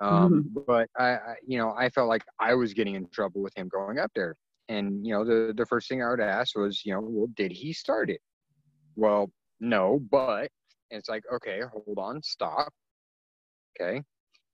[0.00, 0.60] Um, mm-hmm.
[0.66, 3.68] But I, I, you know, I felt like I was getting in trouble with him
[3.68, 4.34] going up there.
[4.68, 7.50] And you know, the the first thing I would ask was, you know, well, did
[7.52, 8.20] he start it?
[8.96, 10.48] Well, no, but
[10.90, 12.72] it's like, okay, hold on, stop.
[13.80, 14.02] Okay.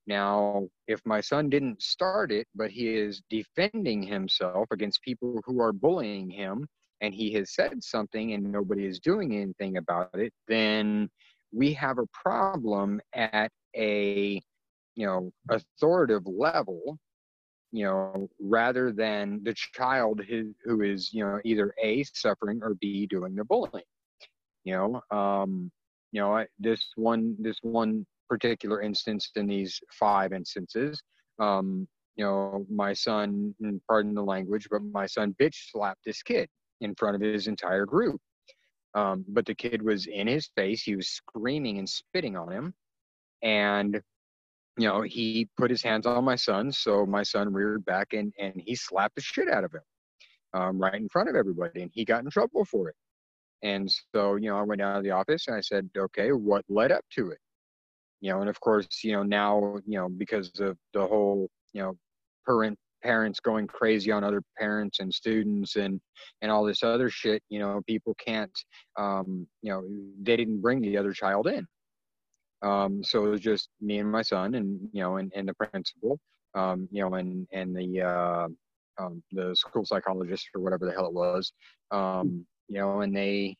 [0.06, 5.60] Now, if my son didn't start it, but he is defending himself against people who
[5.60, 6.66] are bullying him,
[7.00, 11.08] and he has said something and nobody is doing anything about it, then
[11.52, 14.40] we have a problem at a
[14.96, 16.98] you know authoritative level
[17.72, 22.74] you know rather than the child who, who is you know either a suffering or
[22.74, 23.84] b doing the bullying
[24.64, 25.70] you know um
[26.12, 31.02] you know I, this one this one particular instance in these five instances,
[31.38, 33.54] um, you know, my son,
[33.88, 36.48] pardon the language, but my son bitch slapped this kid
[36.80, 38.20] in front of his entire group.
[38.94, 40.82] Um, but the kid was in his face.
[40.82, 42.74] He was screaming and spitting on him.
[43.42, 44.00] And,
[44.76, 46.70] you know, he put his hands on my son.
[46.70, 49.80] So my son reared back and, and he slapped the shit out of him
[50.54, 51.82] um, right in front of everybody.
[51.82, 52.96] And he got in trouble for it.
[53.62, 56.64] And so, you know, I went down to the office and I said, okay, what
[56.68, 57.38] led up to it?
[58.20, 61.82] You know, and of course, you know, now, you know, because of the whole, you
[61.82, 61.96] know,
[62.46, 66.00] parent parents going crazy on other parents and students and
[66.42, 68.58] and all this other shit you know people can't
[68.98, 69.84] um you know
[70.22, 71.66] they didn't bring the other child in
[72.62, 75.54] um so it was just me and my son and you know and, and the
[75.54, 76.18] principal
[76.54, 78.48] um you know and and the uh
[78.98, 81.52] um the school psychologist or whatever the hell it was
[81.90, 83.54] um you know and they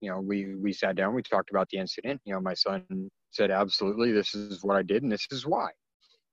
[0.00, 2.84] you know we we sat down we talked about the incident you know my son
[3.30, 5.70] said absolutely this is what i did and this is why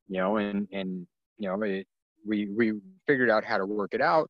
[0.10, 1.88] you know and and you know it,
[2.28, 2.74] we we
[3.08, 4.30] figured out how to work it out.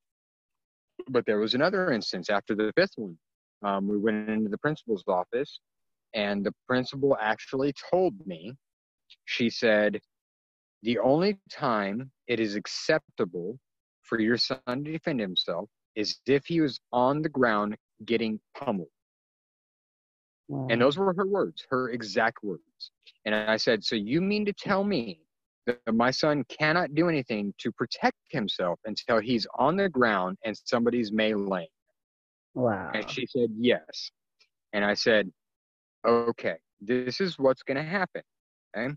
[1.10, 3.18] But there was another instance after the fifth one.
[3.64, 5.60] Um, we went into the principal's office,
[6.14, 8.54] and the principal actually told me,
[9.26, 10.00] she said,
[10.84, 13.60] the only time it is acceptable
[14.04, 18.88] for your son to defend himself is if he was on the ground getting pummeled.
[20.48, 20.68] Wow.
[20.72, 22.92] And those were her words, her exact words.
[23.26, 25.20] And I said, So you mean to tell me
[25.68, 30.58] that my son cannot do anything to protect himself until he's on the ground and
[30.66, 31.68] somebody's meleeing.
[32.56, 32.92] Wow.
[32.94, 34.12] And she said, yes.
[34.74, 35.32] And I said,
[36.06, 38.22] okay, this is what's going to happen.
[38.78, 38.94] Okay.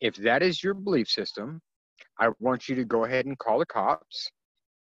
[0.00, 1.60] If that is your belief system,
[2.18, 4.28] I want you to go ahead and call the cops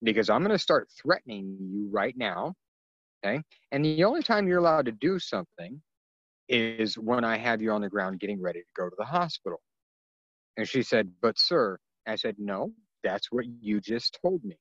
[0.03, 2.55] because I'm going to start threatening you right now.
[3.25, 3.43] Okay.
[3.73, 5.81] And the only time you're allowed to do something
[6.49, 9.61] is when I have you on the ground getting ready to go to the hospital.
[10.57, 12.73] And she said, But, sir, I said, No,
[13.05, 14.57] that's what you just told me.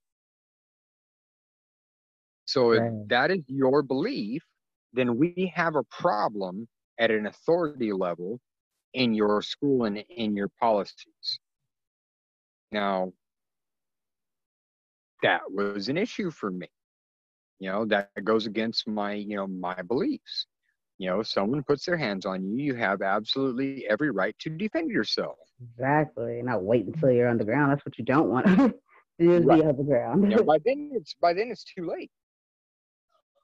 [2.45, 4.43] So if that is your belief,
[4.93, 6.67] then we have a problem
[6.99, 8.39] at an authority level
[8.93, 11.39] in your school and in your policies.
[12.71, 13.13] Now,
[15.23, 16.67] that was an issue for me.
[17.59, 20.47] You know, that goes against my, you know, my beliefs.
[20.97, 24.91] You know, someone puts their hands on you, you have absolutely every right to defend
[24.91, 25.37] yourself.
[25.61, 26.41] Exactly.
[26.43, 27.71] Not wait until you're on the ground.
[27.71, 28.73] That's what you don't want to
[29.19, 29.61] do right.
[29.61, 30.31] be on the ground.
[30.31, 32.11] yeah, by then it's by then it's too late.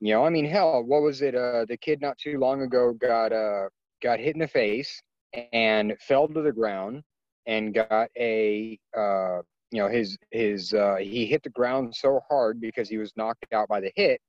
[0.05, 1.33] You know, I mean, hell, what was it?
[1.33, 3.69] Uh, the kid not too long ago got uh
[4.03, 5.01] got hit in the face
[5.51, 7.01] and fell to the ground
[7.47, 9.37] and got a uh
[9.71, 13.47] you know his his uh he hit the ground so hard because he was knocked
[13.51, 14.21] out by the hit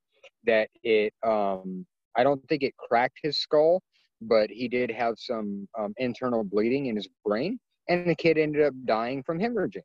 [0.46, 1.84] that it um
[2.16, 3.82] I don't think it cracked his skull,
[4.22, 7.60] but he did have some um, internal bleeding in his brain
[7.90, 9.82] and the kid ended up dying from hemorrhaging.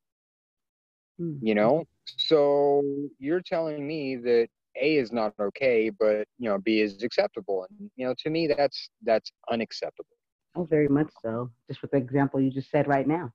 [1.19, 1.45] Mm-hmm.
[1.45, 2.81] You know, so
[3.19, 4.47] you're telling me that
[4.79, 8.47] A is not okay, but you know B is acceptable, and you know to me
[8.47, 10.17] that's that's unacceptable.
[10.55, 11.49] Oh, very much so.
[11.69, 13.31] Just with the example you just said right now,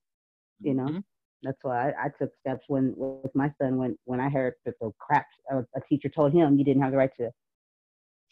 [0.61, 0.87] you know.
[0.87, 0.99] Mm-hmm.
[1.43, 4.75] That's why I, I, took steps when with my son when when I heard that
[4.81, 7.31] the crap a, a teacher told him you didn't have the right to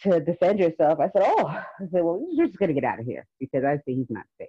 [0.02, 0.98] to defend yourself.
[1.00, 3.76] I said, oh, I said, well, you're just gonna get out of here because I
[3.84, 4.48] see he's not safe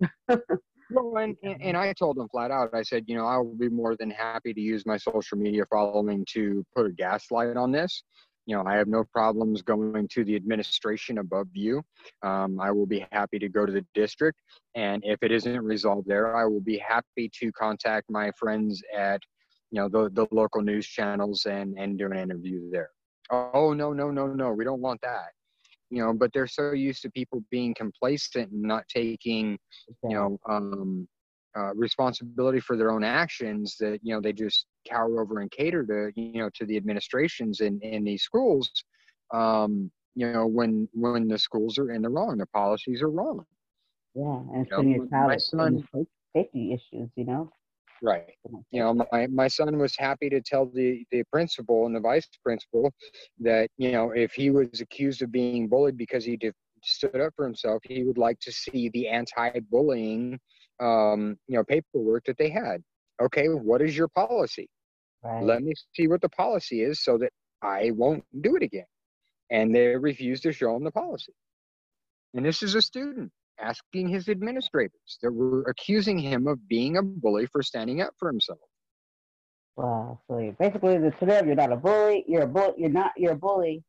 [0.28, 0.42] here.
[0.90, 3.68] Well, and, and I told them flat out, I said, you know, I will be
[3.68, 8.04] more than happy to use my social media following to put a gaslight on this.
[8.46, 11.82] You know, I have no problems going to the administration above you.
[12.22, 14.38] Um, I will be happy to go to the district.
[14.76, 19.20] And if it isn't resolved there, I will be happy to contact my friends at,
[19.72, 22.90] you know, the, the local news channels and, and do an interview there.
[23.30, 24.52] Oh, no, no, no, no.
[24.52, 25.30] We don't want that
[25.90, 29.58] you know but they're so used to people being complacent and not taking
[30.08, 31.06] you know um,
[31.58, 35.84] uh, responsibility for their own actions that you know they just cower over and cater
[35.84, 38.70] to you know to the administrations in in these schools
[39.34, 43.44] um, you know when when the schools are in the wrong the policies are wrong.
[44.14, 45.40] Yeah and it's you know, your child
[46.34, 47.50] safety issues you know
[48.02, 48.34] Right.
[48.70, 52.28] You know, my, my son was happy to tell the, the principal and the vice
[52.44, 52.92] principal
[53.40, 56.52] that, you know, if he was accused of being bullied because he did,
[56.84, 60.38] stood up for himself, he would like to see the anti-bullying,
[60.80, 62.82] um, you know, paperwork that they had.
[63.20, 64.68] Okay, what is your policy?
[65.22, 65.42] Right.
[65.42, 67.32] Let me see what the policy is so that
[67.62, 68.84] I won't do it again.
[69.50, 71.32] And they refused to show him the policy.
[72.34, 77.02] And this is a student asking his administrators that were accusing him of being a
[77.02, 78.58] bully for standing up for himself.
[79.76, 80.20] Wow.
[80.28, 82.24] So basically, to them, you're not a bully.
[82.26, 82.74] You're a bull.
[82.78, 83.12] You're not.
[83.16, 83.84] You're a bully.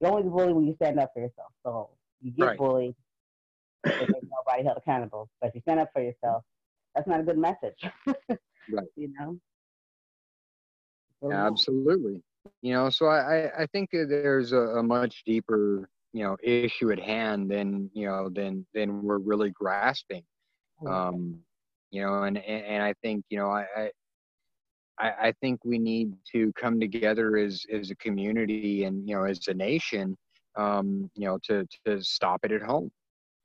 [0.00, 1.52] You're only a bully when you stand up for yourself.
[1.64, 1.90] So
[2.20, 2.58] you get right.
[2.58, 2.94] bullied.
[3.86, 5.28] nobody held accountable.
[5.40, 6.44] But if you stand up for yourself,
[6.94, 7.78] that's not a good message.
[8.70, 8.86] right.
[8.94, 9.38] You know.
[11.32, 12.22] Absolutely.
[12.62, 16.98] You know, so I I think there's a, a much deeper you know issue at
[16.98, 20.22] hand then you know then then we're really grasping.
[20.86, 21.40] Um,
[21.90, 23.90] you know, and and I think you know I,
[24.98, 29.24] I I think we need to come together as as a community and you know
[29.24, 30.16] as a nation,
[30.56, 32.90] um, you know, to to stop it at home.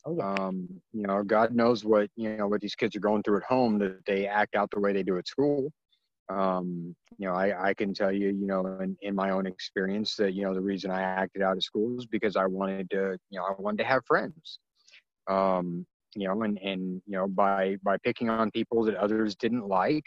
[0.06, 0.34] Oh, yeah.
[0.34, 3.44] Um, you know, God knows what you know what these kids are going through at
[3.44, 5.72] home that they act out the way they do at school.
[6.32, 10.16] Um, you know, I, I can tell you, you know, in, in my own experience
[10.16, 13.18] that, you know, the reason I acted out of school is because I wanted to,
[13.30, 14.60] you know, I wanted to have friends.
[15.30, 19.68] Um, you know, and, and, you know, by, by picking on people that others didn't
[19.68, 20.06] like,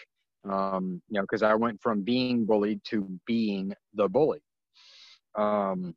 [0.48, 4.40] um, you know, because I went from being bullied to being the bully.
[5.36, 5.94] Um,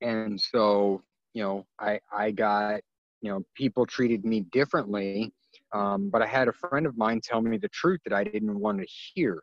[0.00, 1.02] and so,
[1.34, 2.80] you know, I, I got,
[3.22, 5.32] you know, people treated me differently.
[5.72, 8.58] Um, but I had a friend of mine tell me the truth that I didn't
[8.58, 9.42] want to hear.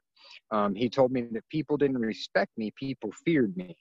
[0.51, 3.75] Um, he told me that people didn't respect me, people feared me.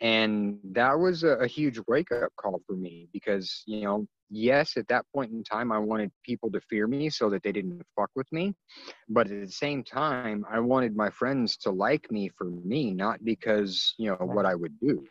[0.00, 4.76] And that was a, a huge wake up call for me because, you know, yes,
[4.76, 7.82] at that point in time, I wanted people to fear me so that they didn't
[7.96, 8.54] fuck with me.
[9.08, 13.24] But at the same time, I wanted my friends to like me for me, not
[13.24, 15.06] because, you know, what I would do.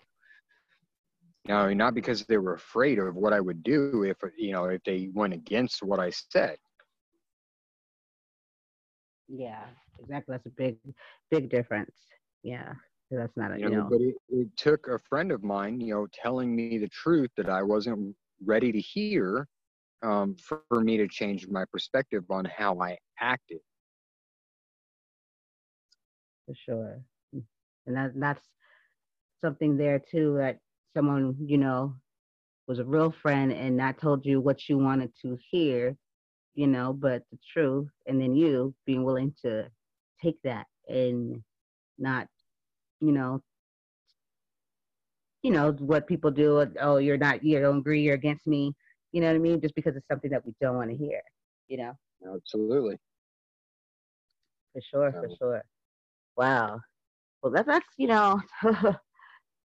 [1.45, 4.81] Know, not because they were afraid of what I would do if, you know, if
[4.83, 6.57] they went against what I said.
[9.27, 9.65] Yeah,
[9.99, 10.33] exactly.
[10.33, 10.77] That's a big,
[11.31, 11.95] big difference.
[12.43, 12.73] Yeah
[13.11, 13.87] that's not a you know, you know.
[13.91, 17.47] but it, it, took a friend of mine you know telling me the truth that
[17.47, 19.47] i wasn't ready to hear
[20.03, 23.59] um, for, for me to change my perspective on how I acted.
[26.45, 27.01] For sure.
[27.85, 28.47] And that, that's
[29.41, 30.59] something there too that
[30.93, 31.95] someone, you know,
[32.67, 35.95] was a real friend and not told you what you wanted to hear,
[36.53, 37.89] you know, but the truth.
[38.07, 39.67] And then you being willing to
[40.21, 41.41] take that and
[41.97, 42.27] not,
[42.99, 43.41] you know,
[45.41, 46.65] you know what people do.
[46.79, 48.73] Oh, you're not, you don't agree, you're against me.
[49.11, 49.61] You know what I mean?
[49.61, 51.21] Just because it's something that we don't want to hear.
[51.67, 51.93] You know?
[52.33, 52.97] Absolutely.
[54.73, 55.63] For sure, for um, sure.
[56.37, 56.79] Wow.
[57.41, 58.41] Well, that's that's you know,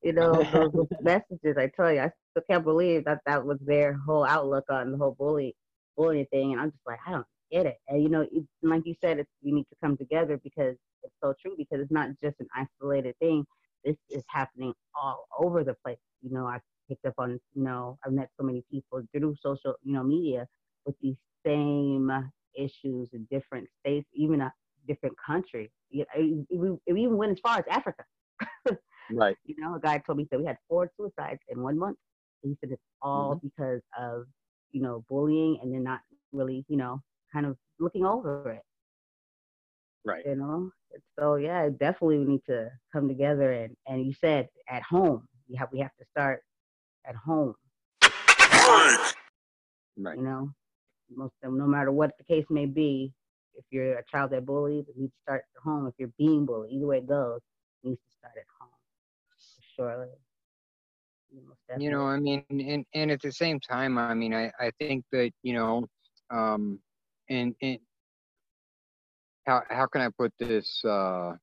[0.06, 0.32] you know
[0.74, 1.58] those, messages.
[1.58, 4.98] I tell you, I still can't believe that that was their whole outlook on the
[4.98, 5.56] whole bully
[5.98, 7.78] bullying thing, and I'm just like, I don't get it.
[7.88, 11.16] And you know, it, like you said, it's, you need to come together because it's
[11.22, 11.56] so true.
[11.58, 13.46] Because it's not just an isolated thing
[13.86, 15.98] this is happening all over the place.
[16.22, 19.76] You know, I picked up on, you know, I've met so many people through social,
[19.84, 20.48] you know, media
[20.86, 22.12] with these same
[22.58, 24.52] issues in different states, even a
[24.88, 25.72] different country.
[25.92, 26.08] It
[26.88, 28.04] even went as far as Africa.
[29.12, 29.36] right.
[29.46, 31.98] You know, a guy told me that we had four suicides in one month.
[32.42, 33.48] He said it's all mm-hmm.
[33.48, 34.26] because of,
[34.72, 36.02] you know, bullying and they're not
[36.32, 37.02] really, you know,
[37.34, 38.62] kind of looking over it.
[40.06, 40.24] Right.
[40.26, 40.70] You know,
[41.18, 45.28] so yeah, definitely we need to come together and and you said at home.
[45.50, 46.44] We have we have to start
[47.08, 47.56] at home.
[49.98, 50.18] Right.
[50.18, 50.52] You know,
[51.16, 53.14] most of them, no matter what the case may be,
[53.56, 55.88] if you're a child that bullies, you need to start at home.
[55.88, 57.40] If you're being bullied, either way it goes,
[57.84, 58.70] it needs to start at home.
[59.76, 60.08] Surely.
[61.78, 65.04] You know, I mean, and and at the same time, I mean, I I think
[65.12, 65.86] that you know,
[66.32, 66.80] um,
[67.30, 67.80] and and
[69.46, 70.82] how how can I put this?
[70.86, 71.34] Uh,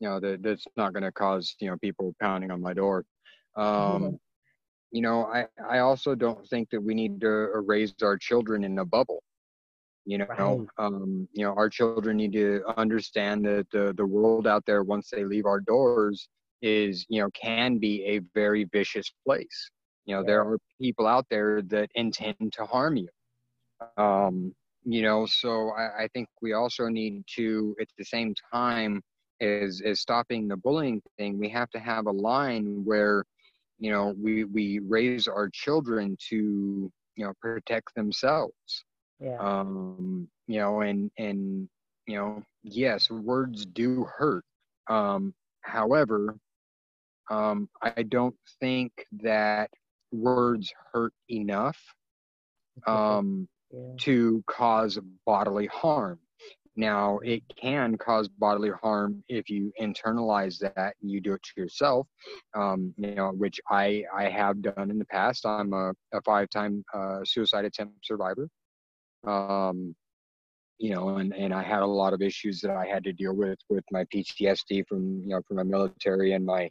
[0.00, 3.04] you know, that that's not going to cause you know people pounding on my door.
[3.56, 4.14] Um, mm-hmm.
[4.94, 7.28] You know, I I also don't think that we need to
[7.64, 9.22] raise our children in a bubble.
[10.04, 10.68] You know, right.
[10.76, 15.08] um, you know, our children need to understand that the the world out there once
[15.08, 16.28] they leave our doors
[16.62, 19.70] is you know can be a very vicious place.
[20.06, 20.26] You know, yeah.
[20.26, 23.08] there are people out there that intend to harm you.
[23.96, 24.54] Um,
[24.84, 29.02] you know so I, I, think we also need to at the same time
[29.40, 33.24] as as stopping the bullying thing we have to have a line where
[33.78, 38.84] you know we we raise our children to you know protect themselves
[39.20, 41.68] yeah um you know and and
[42.06, 44.44] you know yes words do hurt
[44.88, 46.36] um however
[47.32, 49.70] um i don't think that
[50.12, 51.78] words hurt enough
[52.86, 53.48] um
[53.98, 56.18] to cause bodily harm.
[56.74, 61.60] Now, it can cause bodily harm if you internalize that and you do it to
[61.60, 62.06] yourself,
[62.54, 65.44] um, you know, which I, I have done in the past.
[65.44, 68.48] I'm a, a five time uh, suicide attempt survivor.
[69.26, 69.94] Um,
[70.78, 73.36] you know, and, and I had a lot of issues that I had to deal
[73.36, 76.70] with with my PTSD from, you know, from my military and my,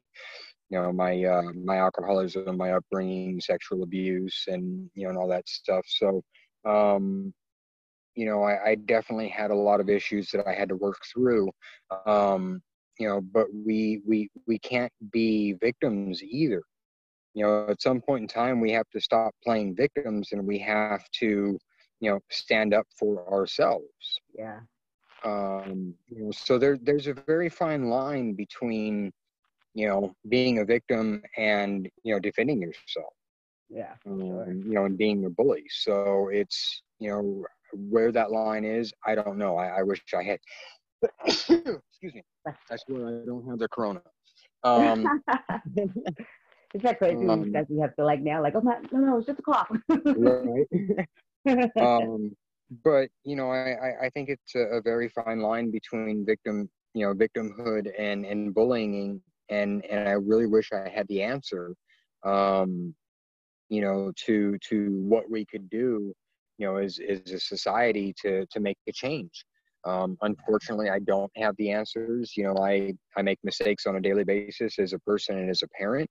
[0.72, 5.28] you know my uh, my alcoholism, my upbringing, sexual abuse, and you know and all
[5.28, 5.86] that stuff.
[5.88, 6.24] So
[6.66, 7.34] um,
[8.16, 11.00] you know I, I definitely had a lot of issues that I had to work
[11.14, 11.50] through.
[12.06, 12.62] Um,
[12.98, 16.62] you know, but we we we can't be victims either.
[17.34, 20.60] You know, at some point in time, we have to stop playing victims and we
[20.60, 21.58] have to,
[22.02, 24.20] you know, stand up for ourselves.
[24.38, 24.60] Yeah.
[25.24, 29.12] Um, you know, so there there's a very fine line between,
[29.74, 33.14] you know, being a victim and you know defending yourself.
[33.70, 33.94] Yeah.
[34.06, 34.48] Um, sure.
[34.52, 35.66] You know, and being a bully.
[35.70, 38.94] So it's you know where that line is.
[39.06, 39.58] I don't know.
[39.58, 40.40] I, I wish I had.
[41.26, 42.24] excuse me.
[42.48, 44.02] I swear I don't have the corona.
[44.64, 45.22] Um,
[46.74, 49.18] Is that crazy Um, that you have to like now, like, oh my, no, no,
[49.18, 49.70] it's just a cough.
[49.90, 50.68] right.
[51.80, 52.32] um,
[52.84, 56.70] but you know, I, I, I think it's a, a very fine line between victim,
[56.94, 61.76] you know, victimhood and and bullying, and and I really wish I had the answer,
[62.24, 62.96] um,
[63.70, 66.14] you know, to to what we could do,
[66.58, 69.46] you know, as as a society to to make a change.
[69.84, 72.34] Um, unfortunately, I don't have the answers.
[72.38, 75.64] You know, I I make mistakes on a daily basis as a person and as
[75.64, 76.10] a parent.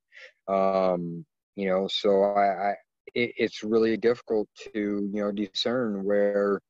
[0.48, 1.24] Um,
[1.56, 2.74] you know, so I, I
[3.14, 6.60] it, it's really difficult to you know discern where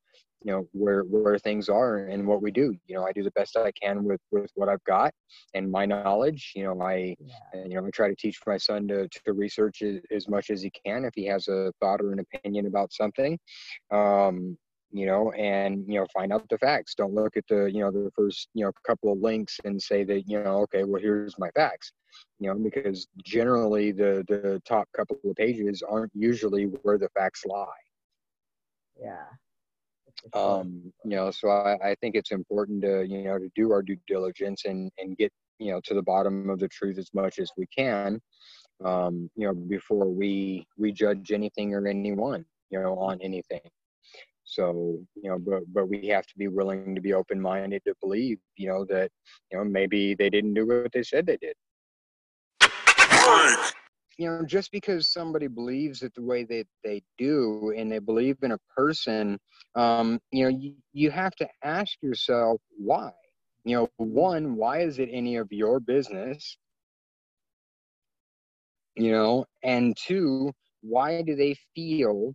[0.43, 2.74] you know where where things are and what we do.
[2.86, 5.12] You know i do the best i can with with what i've got
[5.55, 6.53] and my knowledge.
[6.55, 7.64] You know i yeah.
[7.64, 10.62] you know i try to teach my son to, to research as, as much as
[10.62, 13.38] he can if he has a thought or an opinion about something
[13.91, 14.57] um
[14.93, 16.95] you know and you know find out the facts.
[16.95, 20.05] Don't look at the you know the first you know couple of links and say
[20.05, 21.93] that you know okay well here's my facts.
[22.38, 27.45] You know because generally the the top couple of pages aren't usually where the facts
[27.47, 27.66] lie.
[29.01, 29.26] Yeah.
[30.20, 30.60] For sure.
[30.60, 33.82] um you know so I, I think it's important to you know to do our
[33.82, 37.38] due diligence and and get you know to the bottom of the truth as much
[37.38, 38.20] as we can
[38.84, 43.60] um you know before we we judge anything or anyone you know on anything.
[44.44, 47.94] So you know but but we have to be willing to be open minded to
[48.00, 49.10] believe you know that
[49.50, 51.54] you know maybe they didn't do what they said they did
[54.20, 58.38] you know just because somebody believes it the way that they do and they believe
[58.42, 59.38] in a person
[59.76, 63.12] um you know you, you have to ask yourself why.
[63.64, 66.58] You know one why is it any of your business?
[68.96, 70.52] You know and two
[70.82, 72.34] why do they feel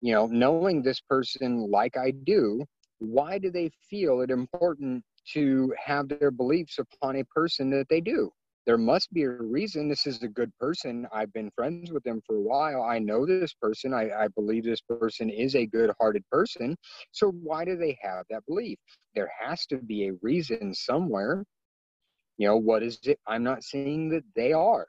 [0.00, 2.64] you know knowing this person like i do
[2.98, 8.00] why do they feel it important to have their beliefs upon a person that they
[8.00, 8.30] do
[8.66, 11.06] there must be a reason this is a good person.
[11.12, 12.82] I've been friends with them for a while.
[12.82, 13.92] I know this person.
[13.92, 16.76] I, I believe this person is a good hearted person.
[17.10, 18.78] So why do they have that belief?
[19.14, 21.44] There has to be a reason somewhere.
[22.38, 23.18] You know what is it?
[23.26, 24.86] I'm not seeing that they are.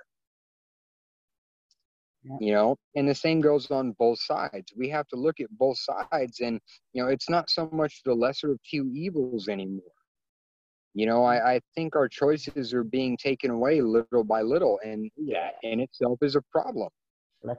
[2.26, 2.38] Yeah.
[2.40, 4.72] you know and the same goes on both sides.
[4.78, 6.58] We have to look at both sides and
[6.94, 9.92] you know it's not so much the lesser of two evils anymore
[10.94, 15.10] you know i, I think our choices are being taken away little by little and
[15.28, 16.90] that in itself is a problem.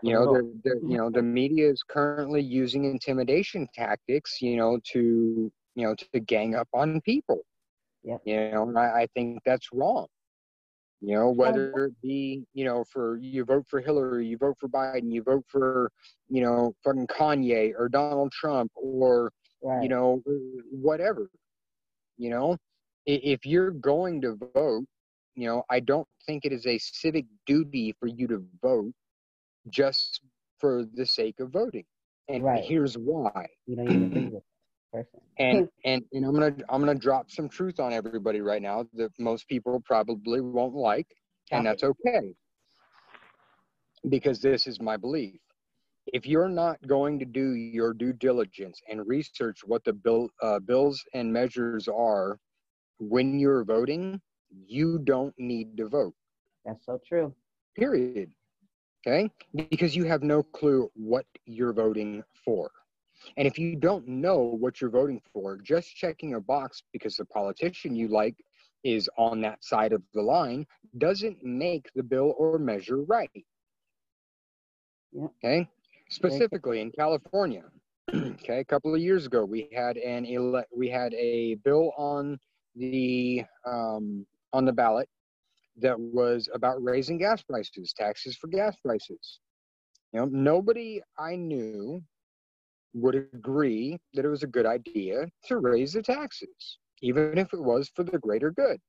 [0.02, 4.78] You know they're, they're, you know the media is currently using intimidation tactics you know
[4.92, 7.40] to you know to gang up on people.
[8.02, 8.20] Yep.
[8.24, 10.06] you know and I, I think that's wrong.
[11.00, 14.68] You know whether it be you know for you vote for hillary you vote for
[14.68, 15.90] biden you vote for
[16.30, 19.30] you know fucking kanye or donald trump or
[19.62, 19.82] right.
[19.82, 20.22] you know
[20.70, 21.28] whatever.
[22.16, 22.56] You know
[23.06, 24.72] if you're going to vote
[25.22, 28.92] you know i don't think it is a civic duty for you to vote
[29.68, 30.20] just
[30.58, 31.84] for the sake of voting.
[32.28, 32.64] And Right.
[32.64, 33.46] here's why.
[33.66, 34.42] You don't even agree with
[34.92, 35.20] person.
[35.38, 39.10] and and and i'm gonna i'm gonna drop some truth on everybody right now that
[39.18, 41.06] most people probably won't like
[41.50, 42.34] and that's okay.
[44.08, 45.40] Because this is my belief.
[46.06, 50.60] If you're not going to do your due diligence and research what the bill uh,
[50.60, 52.38] bills and measures are
[52.98, 54.20] when you're voting
[54.66, 56.14] you don't need to vote.
[56.64, 57.34] That's so true.
[57.76, 58.30] period.
[59.06, 59.30] Okay?
[59.70, 62.70] Because you have no clue what you're voting for.
[63.36, 67.24] And if you don't know what you're voting for just checking a box because the
[67.26, 68.36] politician you like
[68.82, 70.66] is on that side of the line
[70.98, 73.30] doesn't make the bill or measure right.
[75.22, 75.68] Okay?
[76.08, 77.64] Specifically in california.
[78.14, 78.60] Okay?
[78.60, 82.38] A couple of years ago we had an ele- we had a bill on
[82.74, 85.08] the um, on the ballot
[85.76, 89.40] that was about raising gas prices, taxes for gas prices.
[90.12, 92.02] You know, nobody I knew
[92.94, 97.60] would agree that it was a good idea to raise the taxes, even if it
[97.60, 98.80] was for the greater good.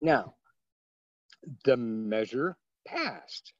[0.00, 0.34] Now,
[1.64, 2.56] the measure
[2.86, 3.52] passed.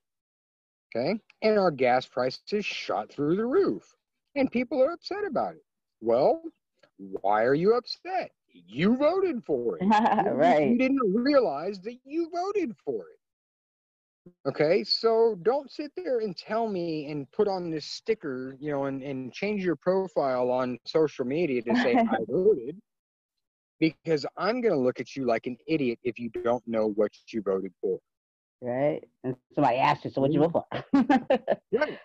[0.94, 1.20] Okay.
[1.42, 3.82] And our gas prices shot through the roof.
[4.36, 5.64] And people are upset about it.
[6.00, 6.42] Well,
[6.98, 8.30] why are you upset?
[8.66, 9.84] You voted for it.
[10.32, 10.70] right.
[10.70, 13.18] You didn't realize that you voted for it.
[14.48, 18.86] Okay, so don't sit there and tell me and put on this sticker, you know,
[18.86, 22.76] and, and change your profile on social media to say I voted
[23.78, 27.12] because I'm going to look at you like an idiot if you don't know what
[27.28, 27.98] you voted for.
[28.60, 29.02] Right.
[29.22, 30.66] And somebody asked you, so what you vote for?
[31.72, 31.98] right.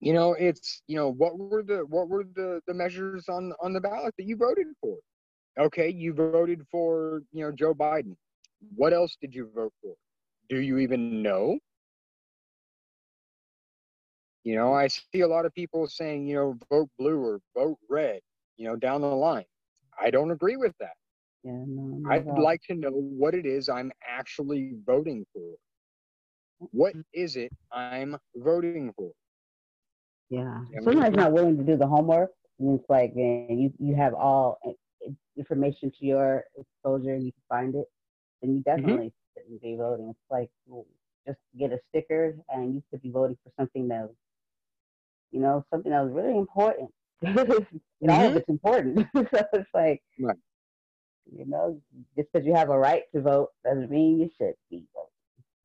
[0.00, 3.72] You know, it's you know what were the what were the the measures on on
[3.72, 4.96] the ballot that you voted for?
[5.58, 8.16] Okay, you voted for you know Joe Biden.
[8.74, 9.94] What else did you vote for?
[10.48, 11.58] Do you even know?
[14.44, 17.78] You know, I see a lot of people saying, you know, vote blue or vote
[17.88, 18.20] red,
[18.56, 19.44] you know, down the line.
[20.00, 20.94] I don't agree with that.
[21.44, 25.54] Yeah, no, I'd like to know what it is I'm actually voting for.
[26.70, 27.02] What mm.
[27.12, 29.10] is it I'm voting for?
[30.30, 30.60] Yeah.
[30.82, 32.30] Somebody's not willing to do the homework.
[32.58, 34.58] And it's like, man, you, you have all
[35.36, 37.86] information to your exposure and you can find it,
[38.40, 38.70] then you mm-hmm.
[38.70, 39.40] definitely mm-hmm.
[39.40, 40.10] shouldn't be voting.
[40.10, 40.50] It's like
[41.26, 44.10] just get a sticker and you could be voting for something that,
[45.30, 46.90] you know, something that was really important.
[47.22, 48.36] you know, mm-hmm.
[48.36, 49.06] it's important.
[49.14, 50.36] so it's like, right.
[51.32, 51.80] you know,
[52.16, 55.08] just because you have a right to vote doesn't mean you should be voting.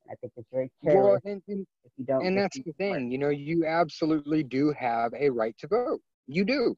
[0.09, 2.26] I think it's very careless well, and, and, if you don't.
[2.26, 5.99] And that's the thing, you know, you absolutely do have a right to vote.
[6.28, 6.76] You do.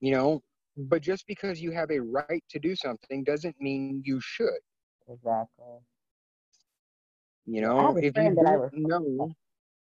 [0.00, 0.42] You know,
[0.88, 4.48] but just because you have a right to do something doesn't mean you should.
[5.08, 5.64] Exactly.
[7.46, 8.34] You know, if you
[8.88, 9.32] don't know,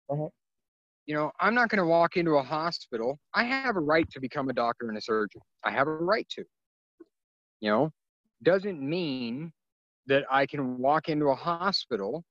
[0.09, 0.29] ahead.
[1.05, 3.19] you know, I'm not going to walk into a hospital.
[3.35, 5.41] I have a right to become a doctor and a surgeon.
[5.63, 6.43] I have a right to.
[7.59, 7.91] You know,
[8.43, 9.51] doesn't mean
[10.07, 12.23] that I can walk into a hospital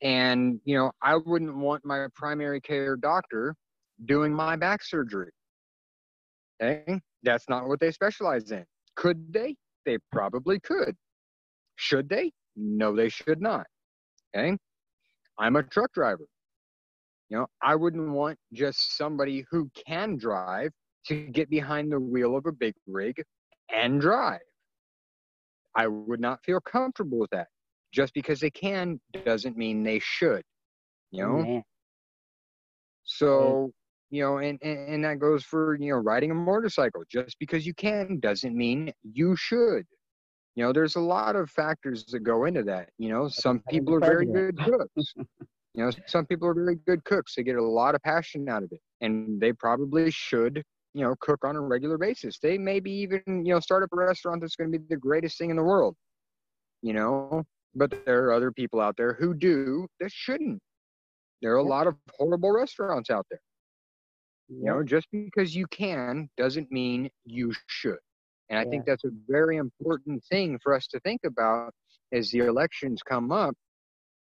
[0.00, 3.54] and, you know, I wouldn't want my primary care doctor
[4.06, 5.30] doing my back surgery.
[6.62, 7.00] Okay?
[7.22, 8.64] That's not what they specialize in.
[8.96, 9.56] Could they?
[9.86, 10.96] They probably could.
[11.76, 12.32] Should they?
[12.56, 13.66] No, they should not.
[14.36, 14.56] Okay?
[15.38, 16.26] I'm a truck driver.
[17.28, 20.70] You know, I wouldn't want just somebody who can drive
[21.06, 23.22] to get behind the wheel of a big rig
[23.74, 24.40] and drive.
[25.76, 27.48] I would not feel comfortable with that.
[27.92, 30.42] Just because they can doesn't mean they should.
[31.10, 31.62] You know?
[33.04, 33.70] So
[34.10, 37.02] you know and, and and that goes for you know riding a motorcycle.
[37.10, 39.84] Just because you can doesn't mean you should.
[40.54, 43.28] You know there's a lot of factors that go into that you know.
[43.28, 45.14] Some people are very good cooks.
[45.74, 47.34] You know some people are very good cooks.
[47.36, 50.62] They get a lot of passion out of it and they probably should
[50.94, 52.38] you know cook on a regular basis.
[52.38, 55.38] They maybe even you know start up a restaurant that's going to be the greatest
[55.38, 55.94] thing in the world
[56.82, 57.44] you know.
[57.74, 60.60] But there are other people out there who do that shouldn't.
[61.42, 63.40] There are a lot of horrible restaurants out there
[64.48, 67.98] you know, just because you can doesn't mean you should.
[68.48, 68.70] And I yeah.
[68.70, 71.72] think that's a very important thing for us to think about
[72.12, 73.54] as the elections come up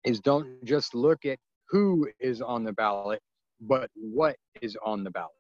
[0.06, 1.38] is don't just look at
[1.70, 3.22] who is on the ballot,
[3.62, 5.32] but what is on the ballot.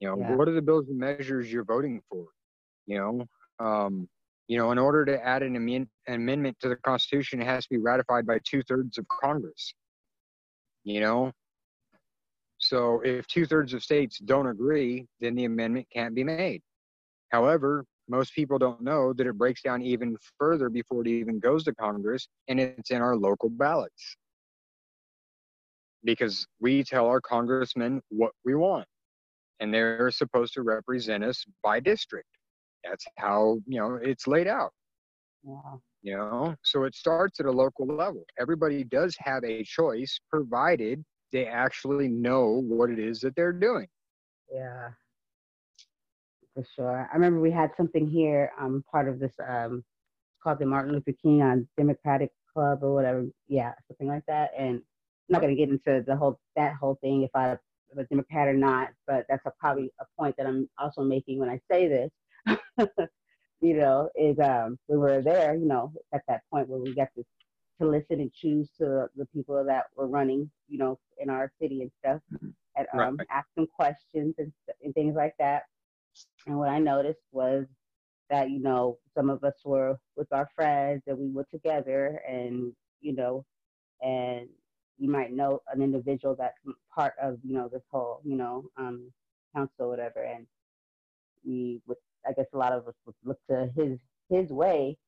[0.00, 0.34] You know, yeah.
[0.34, 2.26] what are the bills and measures you're voting for?
[2.86, 4.08] You know, um,
[4.48, 7.70] you know, in order to add an, an amendment to the Constitution, it has to
[7.70, 9.74] be ratified by two thirds of Congress.
[10.84, 11.32] You know,
[12.60, 16.60] so if two thirds of states don't agree, then the amendment can't be made.
[17.30, 21.64] However, most people don't know that it breaks down even further before it even goes
[21.64, 24.16] to Congress, and it's in our local ballots.
[26.04, 28.86] Because we tell our congressmen what we want,
[29.60, 32.28] and they're supposed to represent us by district.
[32.84, 34.72] That's how, you know, it's laid out.
[35.44, 35.76] Yeah.
[36.02, 38.24] You know, so it starts at a local level.
[38.38, 43.86] Everybody does have a choice, provided they actually know what it is that they're doing.
[44.52, 44.90] Yeah,
[46.54, 47.08] for sure.
[47.10, 49.84] I remember we had something here, um, part of this, um,
[50.42, 53.26] called the Martin Luther King on Democratic Club or whatever.
[53.48, 54.50] Yeah, something like that.
[54.58, 54.82] And I'm
[55.28, 57.58] not to get into the whole that whole thing if I am
[57.98, 61.48] a Democrat or not, but that's a, probably a point that I'm also making when
[61.50, 62.10] I say this.
[63.60, 67.08] you know, is um, we were there, you know, at that point where we got
[67.16, 67.24] to
[67.80, 71.82] to listen and choose to the people that were running, you know, in our city
[71.82, 72.48] and stuff, mm-hmm.
[72.76, 73.26] and um, right.
[73.30, 74.52] ask them questions and,
[74.84, 75.62] and things like that.
[76.46, 77.66] And what I noticed was
[78.28, 82.72] that, you know, some of us were with our friends and we were together and,
[83.00, 83.44] you know,
[84.02, 84.48] and
[84.98, 86.58] you might know an individual that's
[86.94, 89.10] part of, you know, this whole, you know, um,
[89.54, 90.22] council or whatever.
[90.22, 90.46] And
[91.44, 94.98] we would, I guess a lot of us would look to his, his way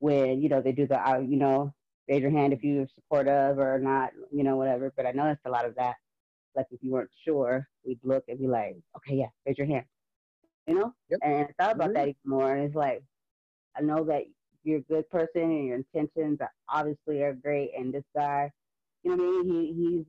[0.00, 1.72] when you know they do the uh, you know
[2.08, 4.92] raise your hand if you're supportive or not, you know whatever.
[4.96, 5.96] But I noticed a lot of that.
[6.56, 9.86] Like if you weren't sure, we'd look and be like, okay, yeah, raise your hand,
[10.66, 10.94] you know.
[11.10, 11.20] Yep.
[11.22, 11.94] And I thought about Mhm.
[11.94, 12.56] that even more.
[12.56, 13.04] And it's like
[13.76, 14.24] I know that
[14.64, 17.72] you're a good person and your intentions are obviously are great.
[17.76, 18.52] And this guy,
[19.02, 19.74] you know what I mean?
[19.76, 20.06] He he's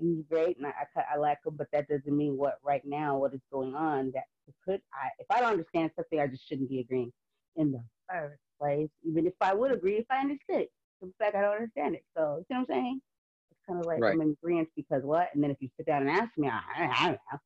[0.00, 3.18] he's great and I, I, I like him, but that doesn't mean what right now
[3.18, 4.24] what is going on that
[4.64, 7.12] could I if I don't understand something I just shouldn't be agreeing
[7.56, 8.90] in the first place.
[9.04, 10.68] Even if I would agree if I understood.
[11.02, 12.04] The fact I don't understand it.
[12.16, 13.02] So you see what I'm saying?
[13.50, 14.12] It's kind of like Right.
[14.12, 15.28] I'm in agreement because what?
[15.34, 17.38] And then if you sit down and ask me, I, I, don't know.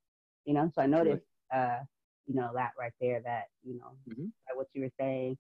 [0.47, 1.81] You know, so I noticed uh,
[2.27, 4.33] you know, that right there that, you know, Mhm.
[4.49, 5.39] like what you were saying,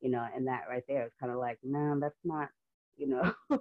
[0.00, 2.48] you know, and that right there is kind of like, no, that's not,
[2.96, 3.32] you know,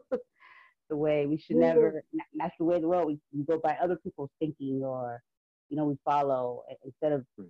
[0.89, 2.03] the way we should never,
[2.37, 3.07] that's the way of the world.
[3.07, 5.21] We, we go by other people's thinking or,
[5.69, 7.49] you know, we follow instead of Right.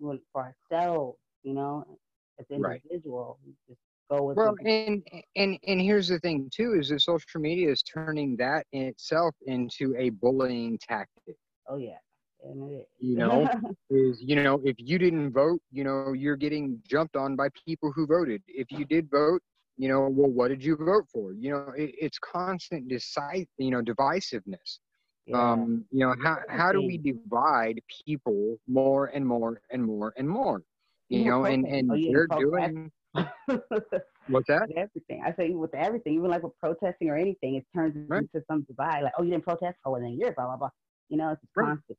[0.00, 1.98] doing it for ourselves, you know,
[2.38, 2.82] as an Right.
[2.84, 3.80] individual, we just
[4.10, 5.02] go with Well, and
[5.36, 9.34] and and here's the thing too is that social media is turning that in itself
[9.46, 11.36] into a bullying tactic.
[11.68, 11.98] oh yeah.
[12.42, 12.86] And it is.
[13.00, 13.48] You know,
[13.90, 17.92] is you know if you didn't vote, you know you're getting jumped on by people
[17.94, 18.42] who voted.
[18.46, 19.40] If you did vote,
[19.76, 21.32] you know, well, what did you vote for?
[21.32, 24.78] You know, it, it's constant decide, you know, divisiveness.
[25.26, 25.52] yeah.
[25.52, 30.28] Um, you know, how how do we divide people more and more and more and
[30.28, 30.62] more?
[31.08, 32.90] You know, and and Oh, yeah, they're doing
[34.26, 34.68] what's that?
[34.76, 35.22] everything.
[35.24, 38.22] I say with everything, even like with protesting or anything, it turns Right.
[38.22, 39.02] into some divide.
[39.02, 39.78] Like, oh, you didn't protest?
[39.84, 40.70] Oh, well, then you're blah blah blah.
[41.08, 41.66] You know, it's Right.
[41.66, 41.98] constant.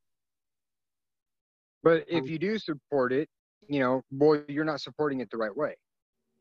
[1.82, 3.28] But if Um, you do support it,
[3.68, 5.76] you know, boy, you're not supporting it the right way.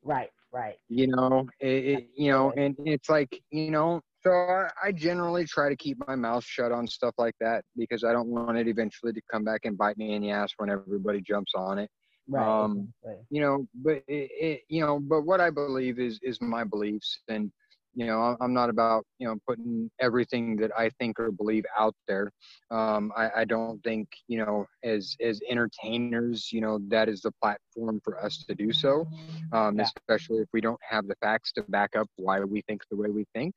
[0.03, 0.77] Right, right.
[0.89, 5.45] You know, it, it, you know, and it's like, you know, so I, I generally
[5.45, 8.67] try to keep my mouth shut on stuff like that because I don't want it
[8.67, 11.89] eventually to come back and bite me in the ass when everybody jumps on it.
[12.29, 12.63] Right.
[12.63, 13.25] Um, exactly.
[13.31, 17.19] You know, but it, it, you know, but what I believe is is my beliefs,
[17.27, 17.51] and
[17.95, 21.65] you know, I'm- I'm not about you know putting everything that I think or believe
[21.77, 22.31] out there.
[22.71, 27.31] Um, I, I don't think you know, as as entertainers, you know, that is the
[27.41, 29.07] platform for us to do so.
[29.53, 29.83] Um, Yeah.
[29.83, 33.09] Especially if we don't have the facts to back up why we think the way
[33.09, 33.53] we think.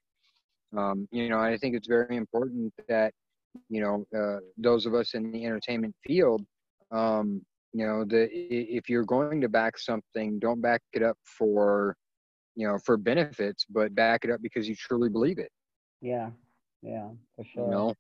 [0.77, 3.13] Um, you know, I think it's very important that
[3.69, 6.43] you know uh, those of us in the entertainment field
[6.91, 11.97] um, you know the if you're going to back something don't back it up for
[12.57, 15.51] you know for benefits but back it up because you truly believe it.
[16.01, 16.31] Yeah,
[16.83, 17.85] yeah, for sure.
[17.85, 17.95] you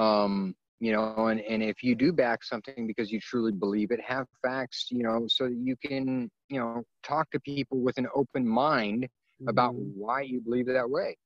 [0.00, 0.02] know?
[0.02, 4.00] Um you know and and if you do back something because you truly believe it
[4.00, 8.06] have facts you know so that you can you know talk to people with an
[8.14, 9.08] open mind
[9.46, 9.94] about Mhm.
[9.94, 11.16] why you believe that way.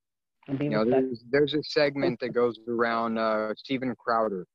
[0.48, 4.46] And you know there's there's a segment that goes around uh Steven Crowder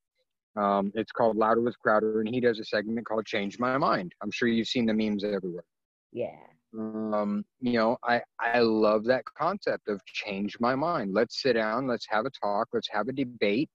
[0.55, 4.13] um it's called Louder with Crowder and he does a segment called Change My Mind.
[4.21, 5.63] I'm sure you've seen the memes everywhere.
[6.11, 6.37] Yeah,
[6.77, 11.13] um you know i i love that concept of change my mind.
[11.13, 13.69] Let's sit down let's have a talk let's have a debate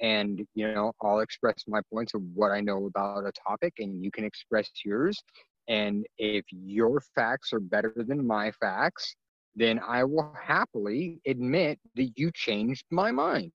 [0.00, 4.02] and you know i'll express my points of what i know about a topic and
[4.02, 5.22] you can express yours.
[5.68, 9.16] And if your facts are better than my facts
[9.54, 13.52] then i will happily admit that you changed my mind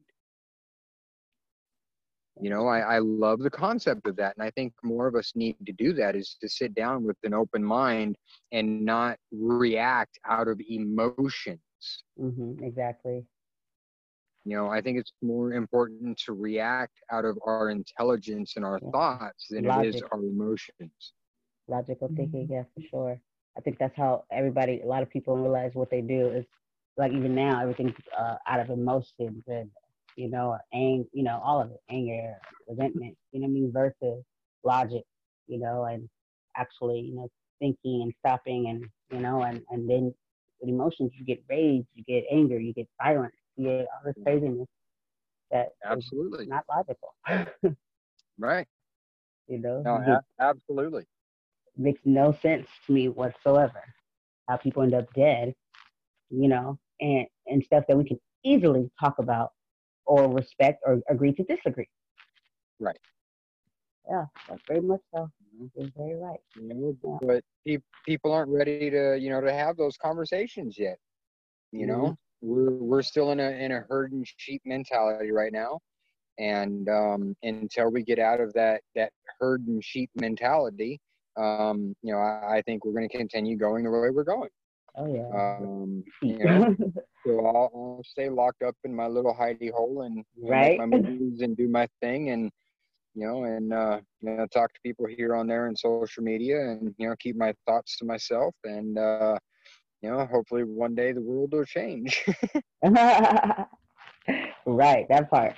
[2.41, 5.33] you know I, I love the concept of that and i think more of us
[5.35, 8.17] need to do that is to sit down with an open mind
[8.51, 11.59] and not react out of emotions
[12.17, 13.25] hmm exactly.
[14.45, 18.79] you know i think it's more important to react out of our intelligence and our
[18.81, 18.91] Yeah.
[18.91, 21.13] thoughts than it is our emotions
[21.67, 22.47] Logical thinking, Mm-hmm.
[22.49, 23.19] yeah, for sure.
[23.57, 26.45] I think that's how everybody, a lot of people realize what they do is
[26.97, 29.69] like even now, everything's uh, out of emotions and
[30.16, 32.36] you know, ang, you know, all of it, anger,
[32.68, 34.24] resentment, you know what I mean, versus
[34.64, 35.03] logic,
[35.47, 36.09] you know, and
[36.55, 37.28] actually, you know,
[37.59, 40.14] thinking and stopping and you know, and and then
[40.59, 44.16] with emotions, you get rage, you get anger, you get violence, you get all this
[44.24, 44.68] craziness
[45.51, 46.45] that is absolutely.
[46.45, 47.16] not logical,
[48.38, 48.68] right.
[49.47, 51.05] You know, no, a- absolutely.
[51.78, 53.84] makes no sense to me whatsoever.
[54.47, 55.53] How people end up dead,
[56.30, 59.51] you know, and and stuff that we can easily talk about
[60.05, 61.87] or respect or agree to disagree.
[62.79, 62.99] Right.
[64.09, 65.29] Yeah, that's very much so.
[65.55, 65.69] Mhm.
[65.75, 66.39] You're very right.
[66.55, 67.19] you know, Yeah.
[67.21, 70.97] but pe- people aren't ready to you know to have those conversations yet
[71.71, 75.79] you know we're we're still in a in a herd and sheep mentality right now
[76.39, 80.99] and um until we get out of that that herd and sheep mentality
[81.37, 84.49] um you know i, I think we're going to continue going the way we're going
[84.95, 85.35] Oh yeah.
[85.37, 86.65] um you know
[87.25, 90.59] so I'll, I'll stay locked up in my little hidey hole and Right.
[90.59, 92.51] make my movies and do my thing and
[93.15, 96.57] you know and uh you know talk to people here on there and social media
[96.71, 99.37] and you know keep my thoughts to myself and uh
[100.01, 102.23] you know, hopefully one day the world will change.
[104.65, 105.53] right, that part.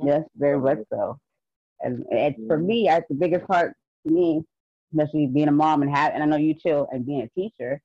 [0.00, 1.18] yes, very much so.
[1.80, 3.74] And, and for me, I, the biggest part
[4.06, 4.42] to me,
[4.94, 7.80] especially being a mom and have, and I know you too, and being a teacher,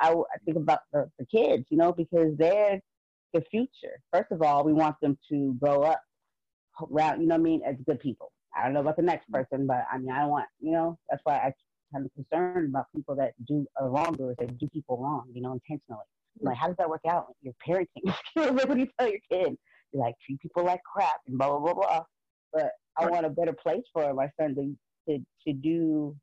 [0.00, 2.80] I, I think about the, the kids, you know, because they're
[3.32, 4.00] the future.
[4.12, 6.00] First of all, we want them to grow up
[6.90, 8.32] around, you know what I mean, as good people.
[8.56, 10.98] I don't know about the next person, but I mean, I don't want, you know,
[11.08, 11.52] that's why I
[11.92, 15.52] kind of concerned about people that do uh, wrongdoers, that do people wrong, you know,
[15.52, 16.04] intentionally.
[16.40, 17.26] Like, how does that work out?
[17.42, 18.12] You're parenting.
[18.34, 19.56] what do you tell your kid?
[19.92, 22.04] You're like, treat people like crap and blah, blah, blah, blah.
[22.52, 26.16] But I want a better place for my son to, to, to do,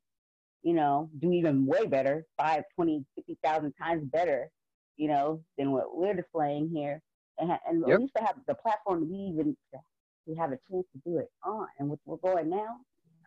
[0.62, 4.48] you know, do even way better, five, twenty, fifty thousand times better,
[4.96, 7.00] you know, than what we're displaying here.
[7.38, 7.96] And, and yep.
[7.96, 11.18] at least to have the platform to be even to have a chance to do
[11.18, 11.66] it on.
[11.78, 12.76] And with we're going now,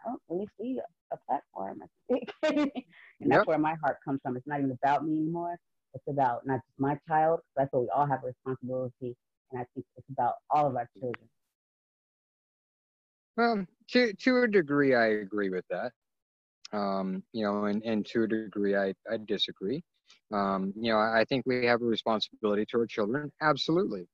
[0.05, 1.81] I don't really see a, a platform.
[2.43, 4.37] and that's where my heart comes from.
[4.37, 5.57] It's not even about me anymore.
[5.93, 7.39] It's about not just my child.
[7.55, 9.15] That's what we all have a responsibility.
[9.51, 11.27] And I think it's about all of our children.
[13.37, 15.91] Well, to to a degree, I agree with that.
[16.75, 19.81] Um, you know, and, and to a degree, I, I disagree.
[20.33, 23.31] Um, you know, I think we have a responsibility to our children.
[23.41, 24.07] Absolutely.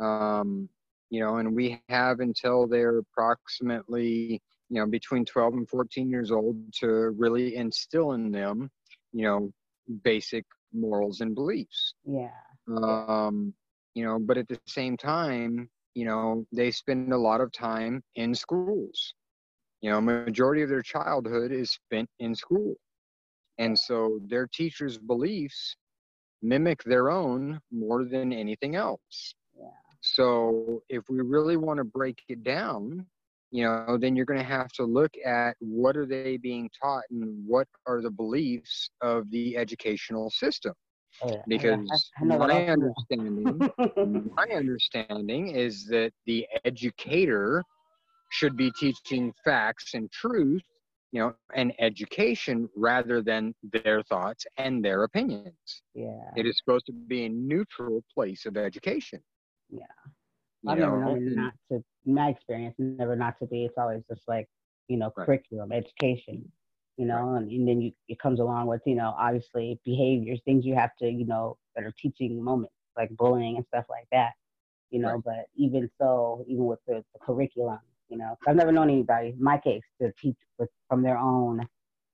[0.00, 0.68] Um,
[1.10, 6.30] you know, and we have until they're approximately, you know, between 12 and 14 years
[6.30, 8.70] old to really instill in them,
[9.12, 9.50] you know,
[10.02, 11.94] basic morals and beliefs.
[12.04, 12.30] Yeah.
[12.68, 13.54] Um,
[13.94, 18.02] you know, but at the same time, you know, they spend a lot of time
[18.14, 19.14] in schools.
[19.80, 22.74] You know, majority of their childhood is spent in school.
[23.58, 25.76] And so their teachers' beliefs
[26.42, 29.34] mimic their own more than anything else.
[29.56, 29.66] Yeah.
[30.00, 33.06] So if we really want to break it down,
[33.50, 37.04] you know, then you're going to have to look at what are they being taught
[37.10, 40.74] and what are the beliefs of the educational system.
[41.22, 41.42] Oh.
[41.48, 43.70] Because I, I my understanding,
[44.36, 47.64] my understanding is that the educator
[48.30, 50.62] should be teaching facts and truth,
[51.12, 55.82] you know, and education rather than their thoughts and their opinions.
[55.94, 56.30] Yeah.
[56.36, 59.20] It is supposed to be a neutral place of education.
[59.70, 59.84] Yeah.
[60.66, 63.64] I've never known not to, my experience, never not to be.
[63.64, 64.48] It's always just like,
[64.88, 65.24] you know, right.
[65.24, 66.50] curriculum, education,
[66.96, 67.42] you know, right.
[67.42, 70.90] and, and then you, it comes along with, you know, obviously behaviors, things you have
[71.00, 74.32] to, you know, that are teaching moments, like bullying and stuff like that,
[74.90, 75.24] you know, right.
[75.24, 77.78] but even so, even with the, the curriculum,
[78.08, 81.60] you know, I've never known anybody, in my case, to teach with from their own,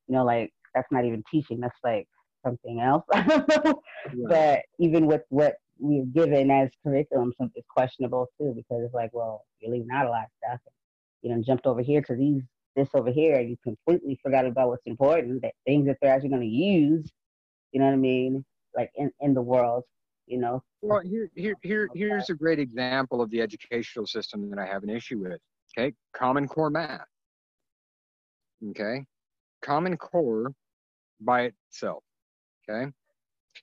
[0.07, 2.07] you know, like that's not even teaching, that's like
[2.45, 3.05] something else.
[4.28, 9.45] But even with what we're given as curriculum is questionable too because it's like, well,
[9.61, 10.61] you're leaving out a lot of stuff.
[11.22, 12.42] You know, jumped over here to these
[12.76, 16.30] this over here, and you completely forgot about what's important, that things that they're actually
[16.30, 17.11] going to use.
[17.72, 18.45] You know what I mean?
[18.76, 19.84] Like in in the world,
[20.26, 20.62] you know.
[20.82, 24.82] Well, here here here here's a great example of the educational system that I have
[24.82, 25.40] an issue with.
[25.77, 27.07] Okay, Common Core math.
[28.70, 29.05] Okay,
[29.62, 30.53] Common Core
[31.20, 32.03] by itself.
[32.68, 32.91] Okay,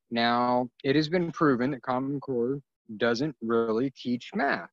[0.09, 2.59] now, it has been proven that Common Core
[2.97, 4.69] doesn't really teach math.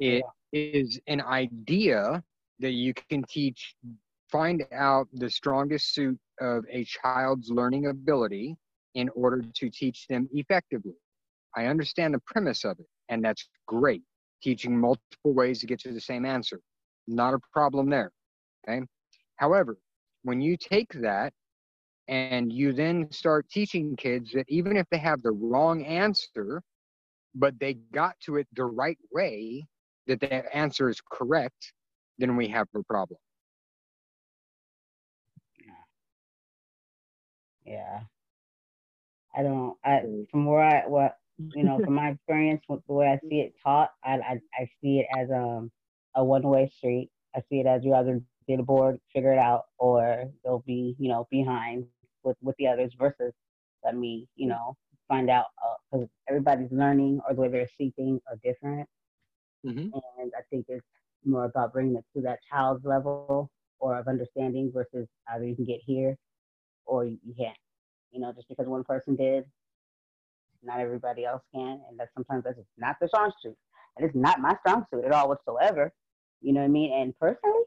[0.00, 0.22] It
[0.52, 2.22] is an idea
[2.60, 3.74] that you can teach,
[4.30, 8.56] find out the strongest suit of a child's learning ability
[8.94, 10.94] in order to teach them effectively.
[11.56, 14.02] I understand the premise of it, and that's great.
[14.42, 16.60] Teaching multiple ways to get to the same answer.
[17.06, 18.10] Not a problem there.
[18.68, 18.84] Okay.
[19.36, 19.78] However,
[20.22, 21.32] when you take that
[22.08, 26.62] and you then start teaching kids that even if they have the wrong answer,
[27.34, 29.66] but they got to it the right way,
[30.06, 31.72] that that answer is correct,
[32.18, 33.18] then we have a problem.
[37.64, 38.00] Yeah.
[39.36, 43.08] I don't, I, from where I, what, you know, from my experience, with the way
[43.08, 45.70] I see it taught, I, I, I see it as um,
[46.14, 47.10] a one way street.
[47.34, 50.94] I see it as you either get a board, figure it out, or they'll be,
[50.98, 51.86] you know, behind
[52.22, 53.32] with with the others versus
[53.84, 54.76] let me, you know,
[55.08, 55.46] find out
[55.90, 58.88] because uh, everybody's learning or the way they're see things are different.
[59.66, 59.88] Mm-hmm.
[60.20, 60.84] And I think it's
[61.24, 65.64] more about bringing it to that child's level or of understanding versus either you can
[65.64, 66.16] get here
[66.86, 67.56] or you can't.
[68.12, 69.44] You know, just because one person did,
[70.64, 73.56] not everybody else can, and that sometimes that's not the strong suit,
[73.96, 75.92] and it's not my strong suit at all whatsoever.
[76.40, 76.92] You know what I mean?
[76.92, 77.62] And personally,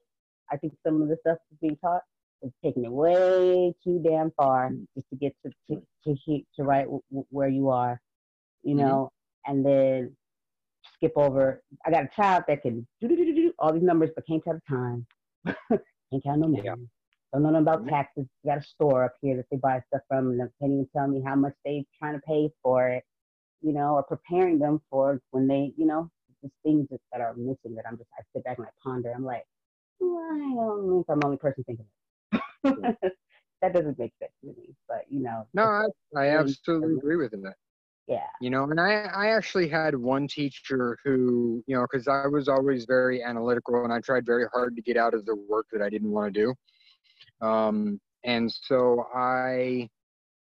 [0.51, 2.01] I think some of the stuff that's being taught
[2.43, 6.85] is taking it way too damn far just to get to to to, to right
[6.85, 7.99] w- where you are,
[8.63, 8.85] you mm-hmm.
[8.85, 9.11] know,
[9.47, 9.51] mm-hmm.
[9.51, 10.15] and then
[10.95, 11.61] skip over.
[11.85, 14.43] I got a child that can do do do do all these numbers, but can't
[14.43, 15.05] tell the time.
[15.45, 16.63] can't count no money.
[16.65, 16.75] Yeah.
[17.33, 17.89] Don't know nothing about Mhm.
[17.89, 18.25] taxes.
[18.43, 20.87] You got a store up here that they buy stuff from, and they can't even
[20.95, 23.03] tell me how much they're trying to pay for it,
[23.61, 26.09] you know, or preparing them for when they, you know,
[26.41, 29.11] just things that, that are missing that I'm just, I sit back and I ponder.
[29.11, 29.45] I'm like,
[29.99, 31.85] well, I don't think I'm the only person thinking
[32.33, 32.97] it.
[33.61, 35.85] that doesn't make sense to me, but you know, No, I,
[36.17, 37.55] I absolutely agree with that.
[38.07, 42.27] yeah, You know, and I, I actually had one teacher who, you know, because I
[42.27, 45.65] was always very analytical and I tried very hard to get out of the work
[45.71, 46.53] that I didn't want to do.
[47.41, 49.89] Um, and so I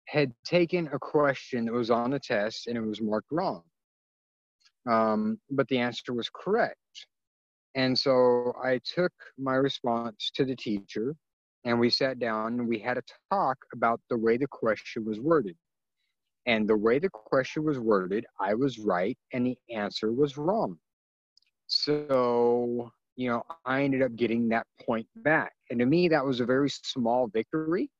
[0.06, 3.62] had taken a question that was on the test and it was marked wrong.
[4.88, 6.76] Um, but the answer was correct.
[7.74, 11.14] And so I took my response to the teacher
[11.64, 15.20] and we sat down and we had a talk about the way the question was
[15.20, 15.56] worded.
[16.46, 20.78] And the way the question was worded, I was right and the answer was wrong.
[21.66, 25.52] So, you know, I ended up getting that point back.
[25.70, 27.90] And to me, that was a very small victory,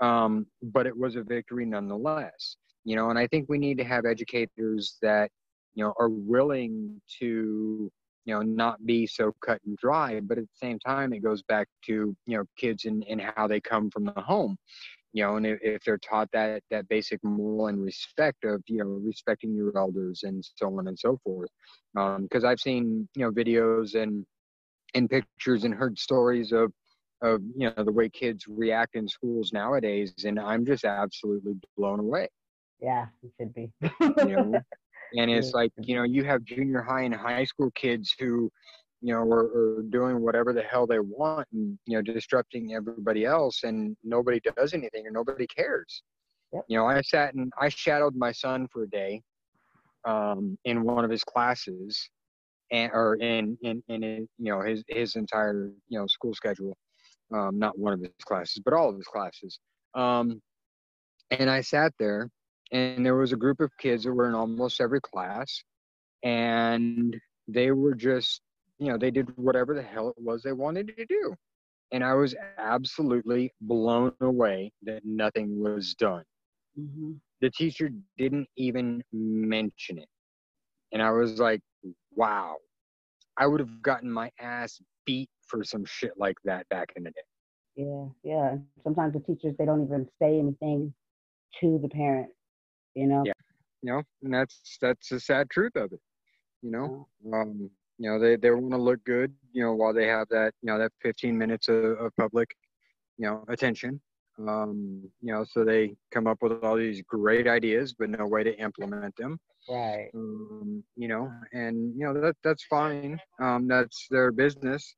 [0.00, 2.56] um, but it was a victory nonetheless.
[2.84, 5.30] You know, and I think we need to have educators that,
[5.74, 7.92] you know, are willing to,
[8.24, 11.44] you know, not be so cut and dry, but at the same time, it goes
[11.44, 14.56] back to, you know, kids and, and how they come from the home
[15.12, 19.00] you know and if, they're taught that that basic moral and respect of you know
[19.04, 21.50] respecting your elders and so on and so forth
[22.20, 24.24] because i've seen you know videos and
[24.94, 26.72] and pictures and heard stories of
[27.22, 32.00] of you know the way kids react in schools nowadays and i'm just absolutely blown
[32.00, 32.28] away
[32.82, 33.70] yeah, it should be.
[33.80, 34.60] you know
[35.18, 38.50] and it's like you know you have junior high and high school kids who
[39.02, 43.24] you know are, are doing whatever the hell they want and you know disrupting everybody
[43.24, 46.02] else and nobody does anything or nobody cares
[46.52, 46.64] Yep.
[46.68, 49.22] you know i sat and i shadowed my son for a day
[50.06, 52.08] um, in one of his classes
[52.70, 56.76] and or in in in his, you know his his entire you know school schedule.
[57.34, 59.58] Um, not one of his classes but all of his classes.
[59.94, 60.40] Um,
[61.30, 62.28] and i sat there
[62.72, 65.62] and there was a group of kids that were in almost every class
[66.22, 67.16] and
[67.48, 68.40] they were just
[68.78, 71.34] you know they did whatever the hell it was they wanted to do.
[71.92, 76.24] And i was absolutely blown away that nothing was done.
[76.76, 80.08] Hmm the teacher didn't even mention it
[80.92, 81.60] and i was like
[82.14, 82.56] wow
[83.36, 87.10] i would have gotten my ass beat for some shit like that back in the
[87.10, 87.22] day
[87.76, 88.56] Yeah, yeah.
[88.84, 90.92] Sometimes the teachers they don't even say anything
[91.60, 92.28] to the parent.
[92.94, 93.22] You know.
[93.24, 93.32] Yeah.
[93.82, 96.00] you know and that's that's the sad truth of it
[96.62, 100.06] you know um you know they they want to look good you know while they
[100.06, 102.50] have that you know that 15 minutes of, of public
[103.18, 104.00] you know attention
[104.48, 108.42] um you know so they come up with all these great ideas but no way
[108.42, 109.38] to implement them
[109.68, 110.10] Right.
[110.14, 114.94] um you know and you know that that's fine um that's their business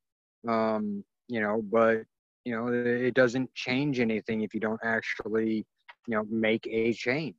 [0.48, 2.02] um you know but
[2.44, 5.64] you know it doesn't change anything if you don't actually
[6.06, 7.34] you know make a change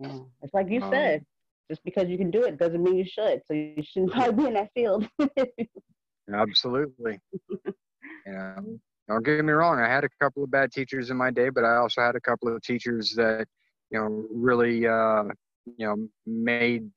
[0.00, 0.18] Yeah.
[0.42, 1.24] It's like you Um, said.
[1.68, 3.42] Just because you can do it doesn't mean you should.
[3.44, 5.08] So you shouldn't probably be in that field.
[6.32, 7.18] Absolutely.
[7.64, 9.78] you know, don't get me wrong.
[9.80, 12.20] I had a couple of bad teachers in my day, but I also had a
[12.20, 13.46] couple of teachers that,
[13.90, 15.24] you know, really, uh,
[15.66, 16.90] you know, made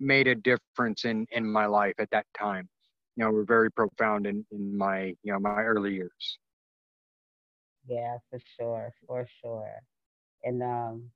[0.00, 2.68] made a difference in in my life at that time.
[3.16, 6.38] You know, were very profound in in my you know my early years.
[7.88, 9.74] yeah, for sure, for sure.
[10.44, 11.10] And um,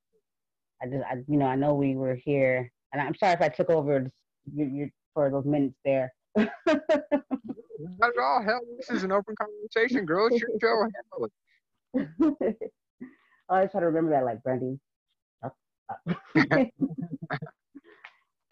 [0.82, 3.48] I just, I, you know, I know we were here, and I'm sorry if I
[3.48, 4.12] took over this,
[4.54, 6.12] you, you, for those minutes there.
[6.36, 8.42] Not at all.
[8.42, 10.28] Hell, this is an open conversation, girl.
[10.30, 10.86] It's your show.
[13.48, 14.78] I always try to remember that, like Brandy.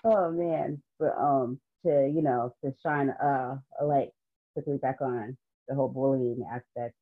[0.05, 4.11] Oh man, but um, to you know, to shine uh, a light
[4.53, 5.35] quickly back on
[5.67, 6.95] the whole bullying aspect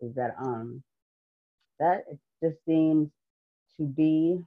[0.00, 0.82] is that um,
[1.78, 2.06] that
[2.42, 3.08] just seems
[3.76, 4.40] to be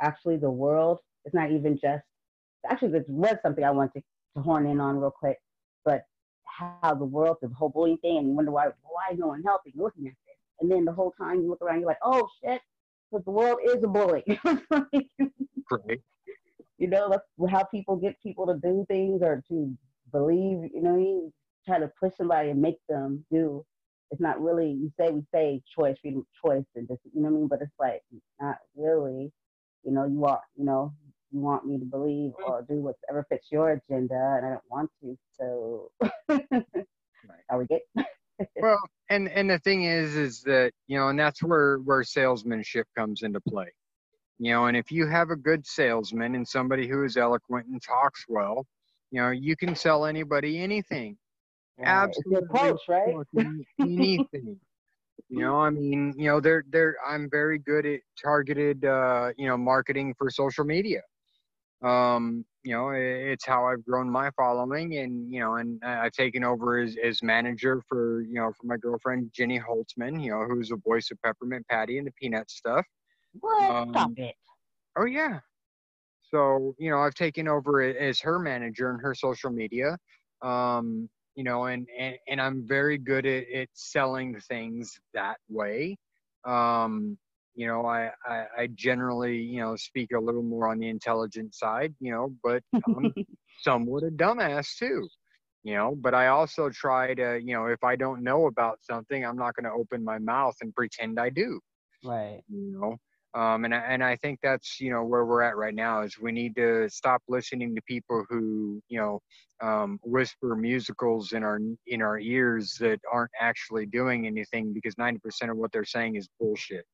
[0.00, 1.00] actually the world.
[1.26, 2.02] It's not even just
[2.68, 4.02] actually this was something I wanted
[4.34, 5.36] to horn in on real quick,
[5.84, 6.04] but
[6.44, 9.42] how the world, the whole bullying thing, and you wonder why why is no one
[9.42, 10.36] helping looking at this.
[10.60, 12.62] And then the whole time you look around, you're like, oh shit,
[13.14, 14.24] because the world is a bully.
[15.68, 16.00] Great.
[16.78, 19.76] you know, that's how people get people to do things or to
[20.12, 21.32] believe, you know, you
[21.66, 23.64] try to push somebody and make them do.
[24.10, 27.36] It's not really, you say, we say choice, freedom choice, and just, you know what
[27.36, 27.48] I mean?
[27.48, 28.02] But it's like,
[28.40, 29.32] not really,
[29.84, 30.92] you know, you are, you know,
[31.32, 34.90] you want me to believe or do whatever fits your agenda, and I don't want
[35.02, 35.18] to.
[35.32, 35.90] So,
[37.48, 38.04] are we good?
[38.56, 38.78] Well
[39.10, 43.22] and and the thing is is that you know and that's where where salesmanship comes
[43.22, 43.70] into play
[44.38, 47.82] you know and if you have a good salesman and somebody who is eloquent and
[47.82, 48.66] talks well
[49.10, 51.16] you know you can sell anybody anything
[51.82, 52.36] Absolutely.
[52.36, 53.14] It's approach, right?
[53.80, 54.60] Anything.
[55.28, 59.48] you know, I mean, you know, they're they're I'm very good at targeted uh, you
[59.48, 61.02] know, marketing for social media.
[61.82, 66.42] Um, you know, it's how I've grown my following and, you know, and I've taken
[66.42, 70.70] over as, as manager for, you know, for my girlfriend, Jenny Holtzman, you know, who's
[70.70, 72.86] the voice of Peppermint Patty and the Peanut stuff.
[73.38, 73.70] What?
[73.70, 74.34] Um, Stop it.
[74.96, 75.40] Oh, yeah.
[76.22, 79.98] So, you know, I've taken over as her manager in her social media.
[80.42, 85.98] Um, you know, and, and, and I'm very good at, at selling things that way.
[86.46, 87.18] Um,
[87.54, 91.54] you know, I, I, I generally, you know, speak a little more on the intelligent
[91.54, 93.12] side, you know, but I'm
[93.62, 95.08] somewhat a dumbass too,
[95.62, 99.24] you know, but I also try to, you know, if I don't know about something,
[99.24, 101.60] I'm not going to open my mouth and pretend I do.
[102.04, 102.42] Right.
[102.48, 102.96] You know,
[103.40, 106.18] um, and, I, and I think that's, you know, where we're at right now is
[106.18, 109.20] we need to stop listening to people who, you know,
[109.60, 115.18] um, whisper musicals in our, in our ears that aren't actually doing anything because 90%
[115.50, 116.84] of what they're saying is bullshit.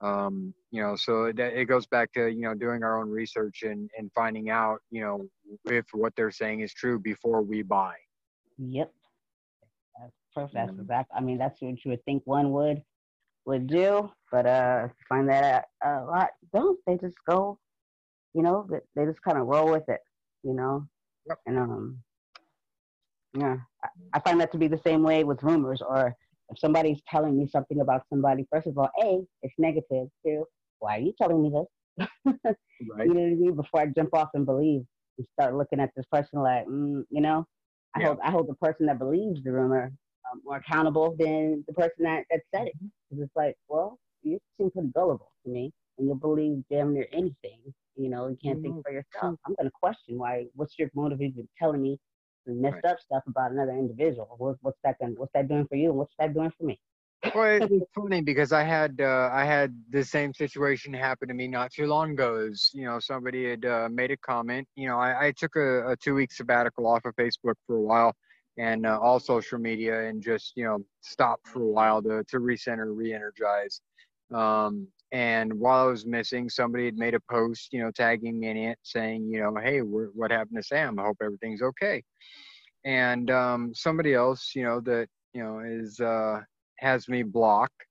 [0.00, 3.62] Um, you know, so it, it goes back to, you know, doing our own research
[3.64, 5.26] and, and finding out, you know,
[5.64, 7.94] if what they're saying is true before we buy.
[8.58, 8.92] Yep.
[10.00, 10.54] That's perfect.
[10.54, 10.82] That's mm-hmm.
[10.82, 12.82] exactly, I mean, that's what you would think one would
[13.44, 16.78] would do, but uh, find that a lot don't.
[16.86, 17.58] They just go,
[18.34, 20.00] you know, they just kind of roll with it,
[20.42, 20.86] you know.
[21.26, 21.38] Yep.
[21.46, 21.98] And um,
[23.34, 26.14] yeah, I, I find that to be the same way with rumors or
[26.50, 30.08] if somebody's telling me something about somebody, first of all, A, it's negative.
[30.24, 30.44] Two,
[30.78, 32.08] why are you telling me this?
[32.24, 32.56] right.
[33.06, 33.54] You know what I mean?
[33.54, 34.82] Before I jump off and believe
[35.18, 37.44] and start looking at this person like, mm, you know,
[37.94, 38.06] I yeah.
[38.06, 39.92] hold I hold the person that believes the rumor
[40.32, 42.74] um, more accountable than the person that, that said it.
[42.78, 47.06] Because it's like, well, you seem pretty gullible to me, and you'll believe damn near
[47.12, 47.60] anything.
[47.96, 48.74] You know, you can't mm-hmm.
[48.74, 49.38] think for yourself.
[49.46, 50.46] I'm going to question why.
[50.54, 51.98] What's your motive in telling me
[52.46, 52.92] messed right.
[52.92, 54.34] up stuff about another individual?
[54.38, 54.98] What, what's that?
[54.98, 55.92] Going, what's that doing for you?
[55.92, 56.80] What's that doing for me?
[57.34, 61.48] well, it's funny because I had uh, I had the same situation happen to me
[61.48, 62.48] not too long ago.
[62.50, 64.68] As you know, somebody had uh, made a comment.
[64.76, 67.80] You know, I, I took a, a, two week sabbatical off of Facebook for a
[67.80, 68.14] while,
[68.56, 72.38] and uh, all social media and just you know stop for a while to to
[72.38, 73.80] recenter re-energize
[74.32, 78.48] um, and while i was missing somebody had made a post you know tagging me
[78.48, 80.98] in it saying you know hey what happened to sam?
[80.98, 82.02] I hope everything's okay.
[82.84, 86.40] And um, somebody else you know that you know is uh,
[86.78, 87.82] has me blocked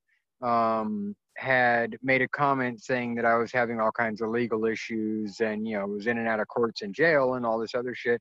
[0.41, 5.39] um, had made a comment saying that i was having all kinds of legal issues
[5.39, 7.93] and you know was in and out of courts and jail and all this other
[7.93, 8.20] shit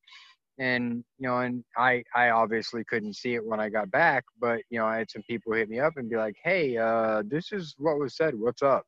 [0.58, 4.60] and you know and i i obviously couldn't see it when i got back but
[4.70, 7.52] you know i had some people hit me up and be like hey uh this
[7.52, 8.34] is what was said.
[8.34, 8.84] What's up?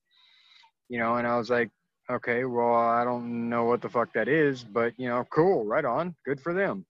[0.88, 1.70] You know and i was like
[2.10, 5.84] okay well i don't know what the fuck that is but you know cool right
[5.84, 6.14] on.
[6.24, 6.86] Good for them.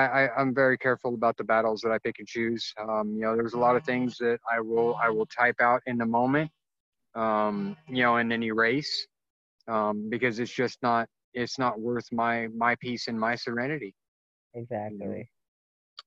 [0.00, 2.72] I, I'm very careful about the battles that I pick and choose.
[2.80, 5.82] Um, you know, there's a lot of things that I will I will type out
[5.86, 6.50] in the moment,
[7.14, 9.06] um, you know, in any race,
[9.68, 13.94] um, because it's just not it's not worth my my peace and my serenity.
[14.54, 15.28] Exactly.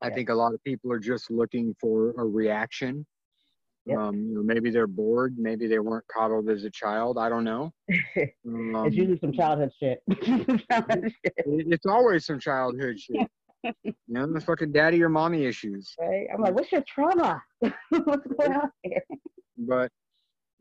[0.01, 0.13] I yeah.
[0.13, 3.05] think a lot of people are just looking for a reaction.
[3.85, 3.97] Yep.
[3.97, 5.35] Um, you know, maybe they're bored.
[5.37, 7.17] Maybe they weren't coddled as a child.
[7.17, 7.71] I don't know.
[8.45, 9.99] Um, it's usually some childhood shit.
[10.07, 13.27] it's always some childhood shit.
[13.83, 15.95] you know, the fucking daddy or mommy issues.
[15.99, 16.27] Right.
[16.33, 17.41] I'm like, what's your trauma?
[17.59, 19.03] what's going on here?
[19.57, 19.91] But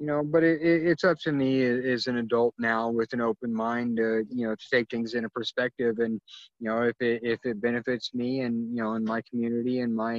[0.03, 3.20] you know but it, it, it's up to me as an adult now with an
[3.20, 6.20] open mind to you know to take things in a perspective and
[6.58, 9.95] you know if it if it benefits me and you know in my community and
[9.95, 10.16] my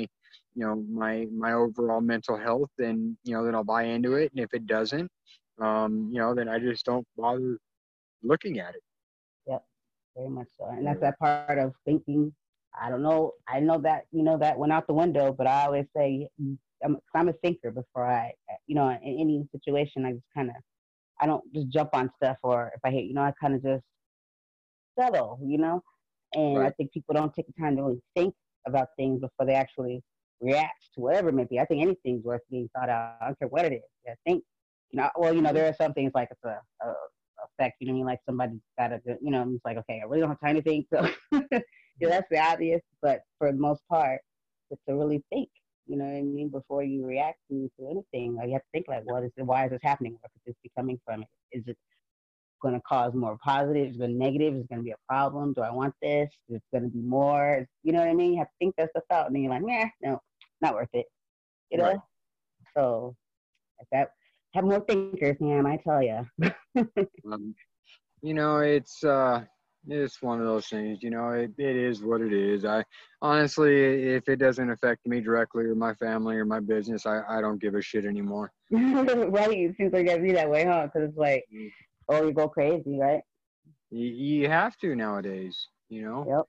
[0.55, 4.31] you know my my overall mental health then you know then i'll buy into it.
[4.31, 5.11] And if it doesn't
[5.61, 7.57] um you know then i just don't bother
[8.23, 8.84] looking at it.
[9.47, 9.65] Yep
[10.15, 10.65] very much so.
[10.68, 12.31] And that's that part of thinking.
[12.81, 15.65] I don't know i know that you know that went out the window but i
[15.65, 16.27] always say
[16.84, 18.31] I'm, I'm a thinker before I,
[18.68, 20.55] you know, in any situation, I just kind of,
[21.22, 23.64] I don't just jump on stuff or if I hate, you know, I kind of
[23.64, 23.84] just
[24.99, 25.81] settle, you know,
[26.34, 26.68] and right.
[26.68, 28.34] I think people don't take the time to really think
[28.68, 30.01] about things before they actually
[30.41, 31.60] react to whatever it may be.
[31.60, 33.15] I think anything's worth being thought out.
[33.22, 33.81] I don't care what it is.
[34.07, 34.43] I think,
[34.91, 35.81] you know, well, you know, there mm-hmm.
[35.81, 36.93] are some things like it's a, a
[37.60, 38.05] effect, you know I mean?
[38.05, 40.61] Like somebody's got to, you know, it's like, okay, I really don't have time to
[40.61, 40.88] think.
[40.93, 44.22] So, yeah, that's the obvious, but for the most part,
[44.72, 45.49] it's to really think
[45.88, 46.49] you know what I mean?
[46.49, 49.43] Before you react to, to anything, like you have to think like, what is it?
[49.43, 50.14] Why is this happening?
[50.14, 51.23] Where could this be coming from?
[51.51, 51.77] Is it
[52.61, 53.89] going to cause more positive?
[53.89, 54.55] Is it going negative?
[54.55, 55.53] Is it going to be a problem?
[55.53, 56.30] Do I want this?
[56.49, 57.68] Is it going to be more?
[57.84, 58.34] You know what I mean?
[58.34, 60.22] You have to think that stuff out, and then you're like, nah, no,
[60.61, 61.05] not worth it.
[61.72, 61.84] You know?
[61.85, 61.99] Right.
[62.76, 63.15] So,
[63.91, 64.11] that
[64.53, 66.26] have more thinkers, man, I tell you.
[67.31, 67.55] um,
[68.22, 69.43] you know, it's uh,
[69.88, 72.65] it's one of those things, you know, it, it is what it is.
[72.65, 72.84] I
[73.22, 77.41] honestly, if it doesn't affect me directly or my family or my business, I, I
[77.41, 78.51] don't give a shit anymore.
[78.72, 79.51] right.
[79.51, 80.88] It seems like it be that way, huh?
[80.88, 81.69] Because it's like, mm.
[82.10, 83.22] oh, you go crazy, right?
[83.91, 86.26] You, you have to nowadays, you know?
[86.27, 86.45] Yep.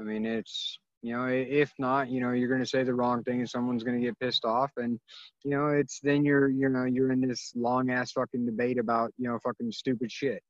[0.00, 3.22] I mean, it's, you know, if not, you know, you're going to say the wrong
[3.22, 4.70] thing and someone's going to get pissed off.
[4.76, 4.98] And,
[5.44, 9.12] you know, it's then you're, you know, you're in this long ass fucking debate about,
[9.18, 10.42] you know, fucking stupid shit.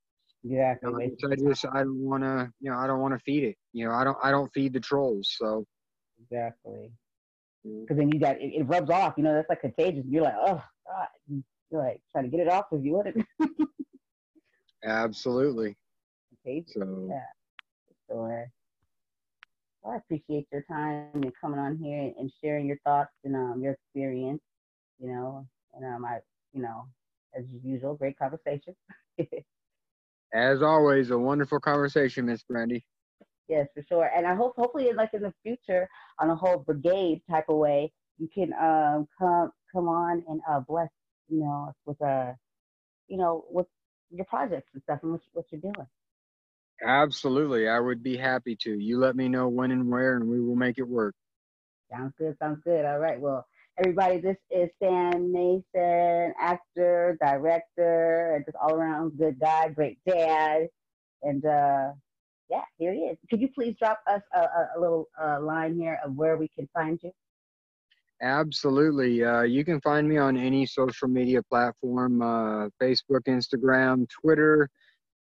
[0.44, 0.90] Exactly.
[1.18, 3.44] You know, I just I don't want to you know I don't want to feed
[3.44, 3.56] it.
[3.72, 5.34] You know I don't I don't feed the trolls.
[5.36, 5.64] So
[6.22, 6.92] exactly.
[7.64, 9.14] Because then you got it, it, rubs off.
[9.16, 10.04] You know that's like contagious.
[10.08, 11.08] You're like oh god.
[11.70, 13.16] You're like trying to get it off because you it.
[14.84, 15.76] Absolutely.
[16.44, 16.74] Contagious.
[16.74, 17.08] So.
[17.10, 17.20] Yeah.
[18.08, 18.50] Sure.
[19.82, 23.60] Well, I appreciate your time and coming on here and sharing your thoughts and um,
[23.60, 24.40] your experience.
[24.98, 26.18] You know, and um, I,
[26.52, 26.86] you know,
[27.36, 28.74] as usual, great conversation.
[30.32, 32.84] As always, a wonderful conversation, Miss Brandy.
[33.48, 34.10] Yes, for sure.
[34.14, 35.88] And I hope, hopefully, like in the future,
[36.18, 40.60] on a whole brigade type of way, you can um, come come on and uh,
[40.60, 40.88] bless,
[41.28, 42.32] you know, with a, uh,
[43.06, 43.66] you know, with
[44.10, 45.86] your projects and stuff and what, what you're doing.
[46.84, 48.70] Absolutely, I would be happy to.
[48.78, 51.14] You let me know when and where, and we will make it work.
[51.90, 52.36] Sounds good.
[52.38, 52.84] Sounds good.
[52.84, 53.18] All right.
[53.18, 53.46] Well,
[53.78, 60.66] everybody, this is Sam Mason, actor, director, and just all around good guy, great dad.
[61.22, 61.92] And uh,
[62.50, 63.16] yeah, here he is.
[63.30, 66.48] Could you please drop us a, a, a little uh, line here of where we
[66.48, 67.12] can find you?
[68.20, 69.24] Absolutely.
[69.24, 74.68] Uh, you can find me on any social media platform uh, Facebook, Instagram, Twitter.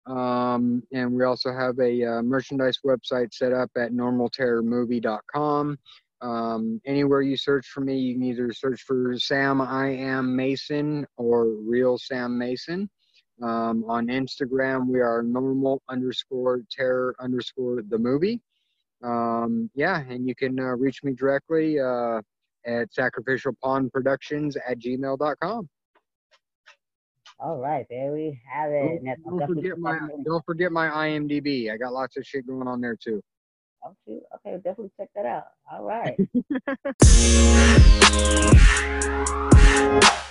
[0.07, 5.77] Um, and we also have a uh, merchandise website set up at normalterrormovie.com.
[6.21, 11.05] Um, anywhere you search for me, you can either search for Sam I Am Mason
[11.17, 12.89] or Real Sam Mason.
[13.41, 18.41] Um, on Instagram, we are normal underscore terror underscore the movie.
[19.03, 22.21] Um, yeah, and you can uh, reach me directly uh,
[22.65, 25.69] at sacrificial pawn productions at gmail.com.
[27.39, 29.01] All right, there we have it.
[29.23, 31.71] Don't, don't forget my don't forget my IMDb.
[31.71, 33.21] I got lots of shit going on there too.
[33.85, 35.47] Okay, definitely check that out.
[35.71, 36.17] All right.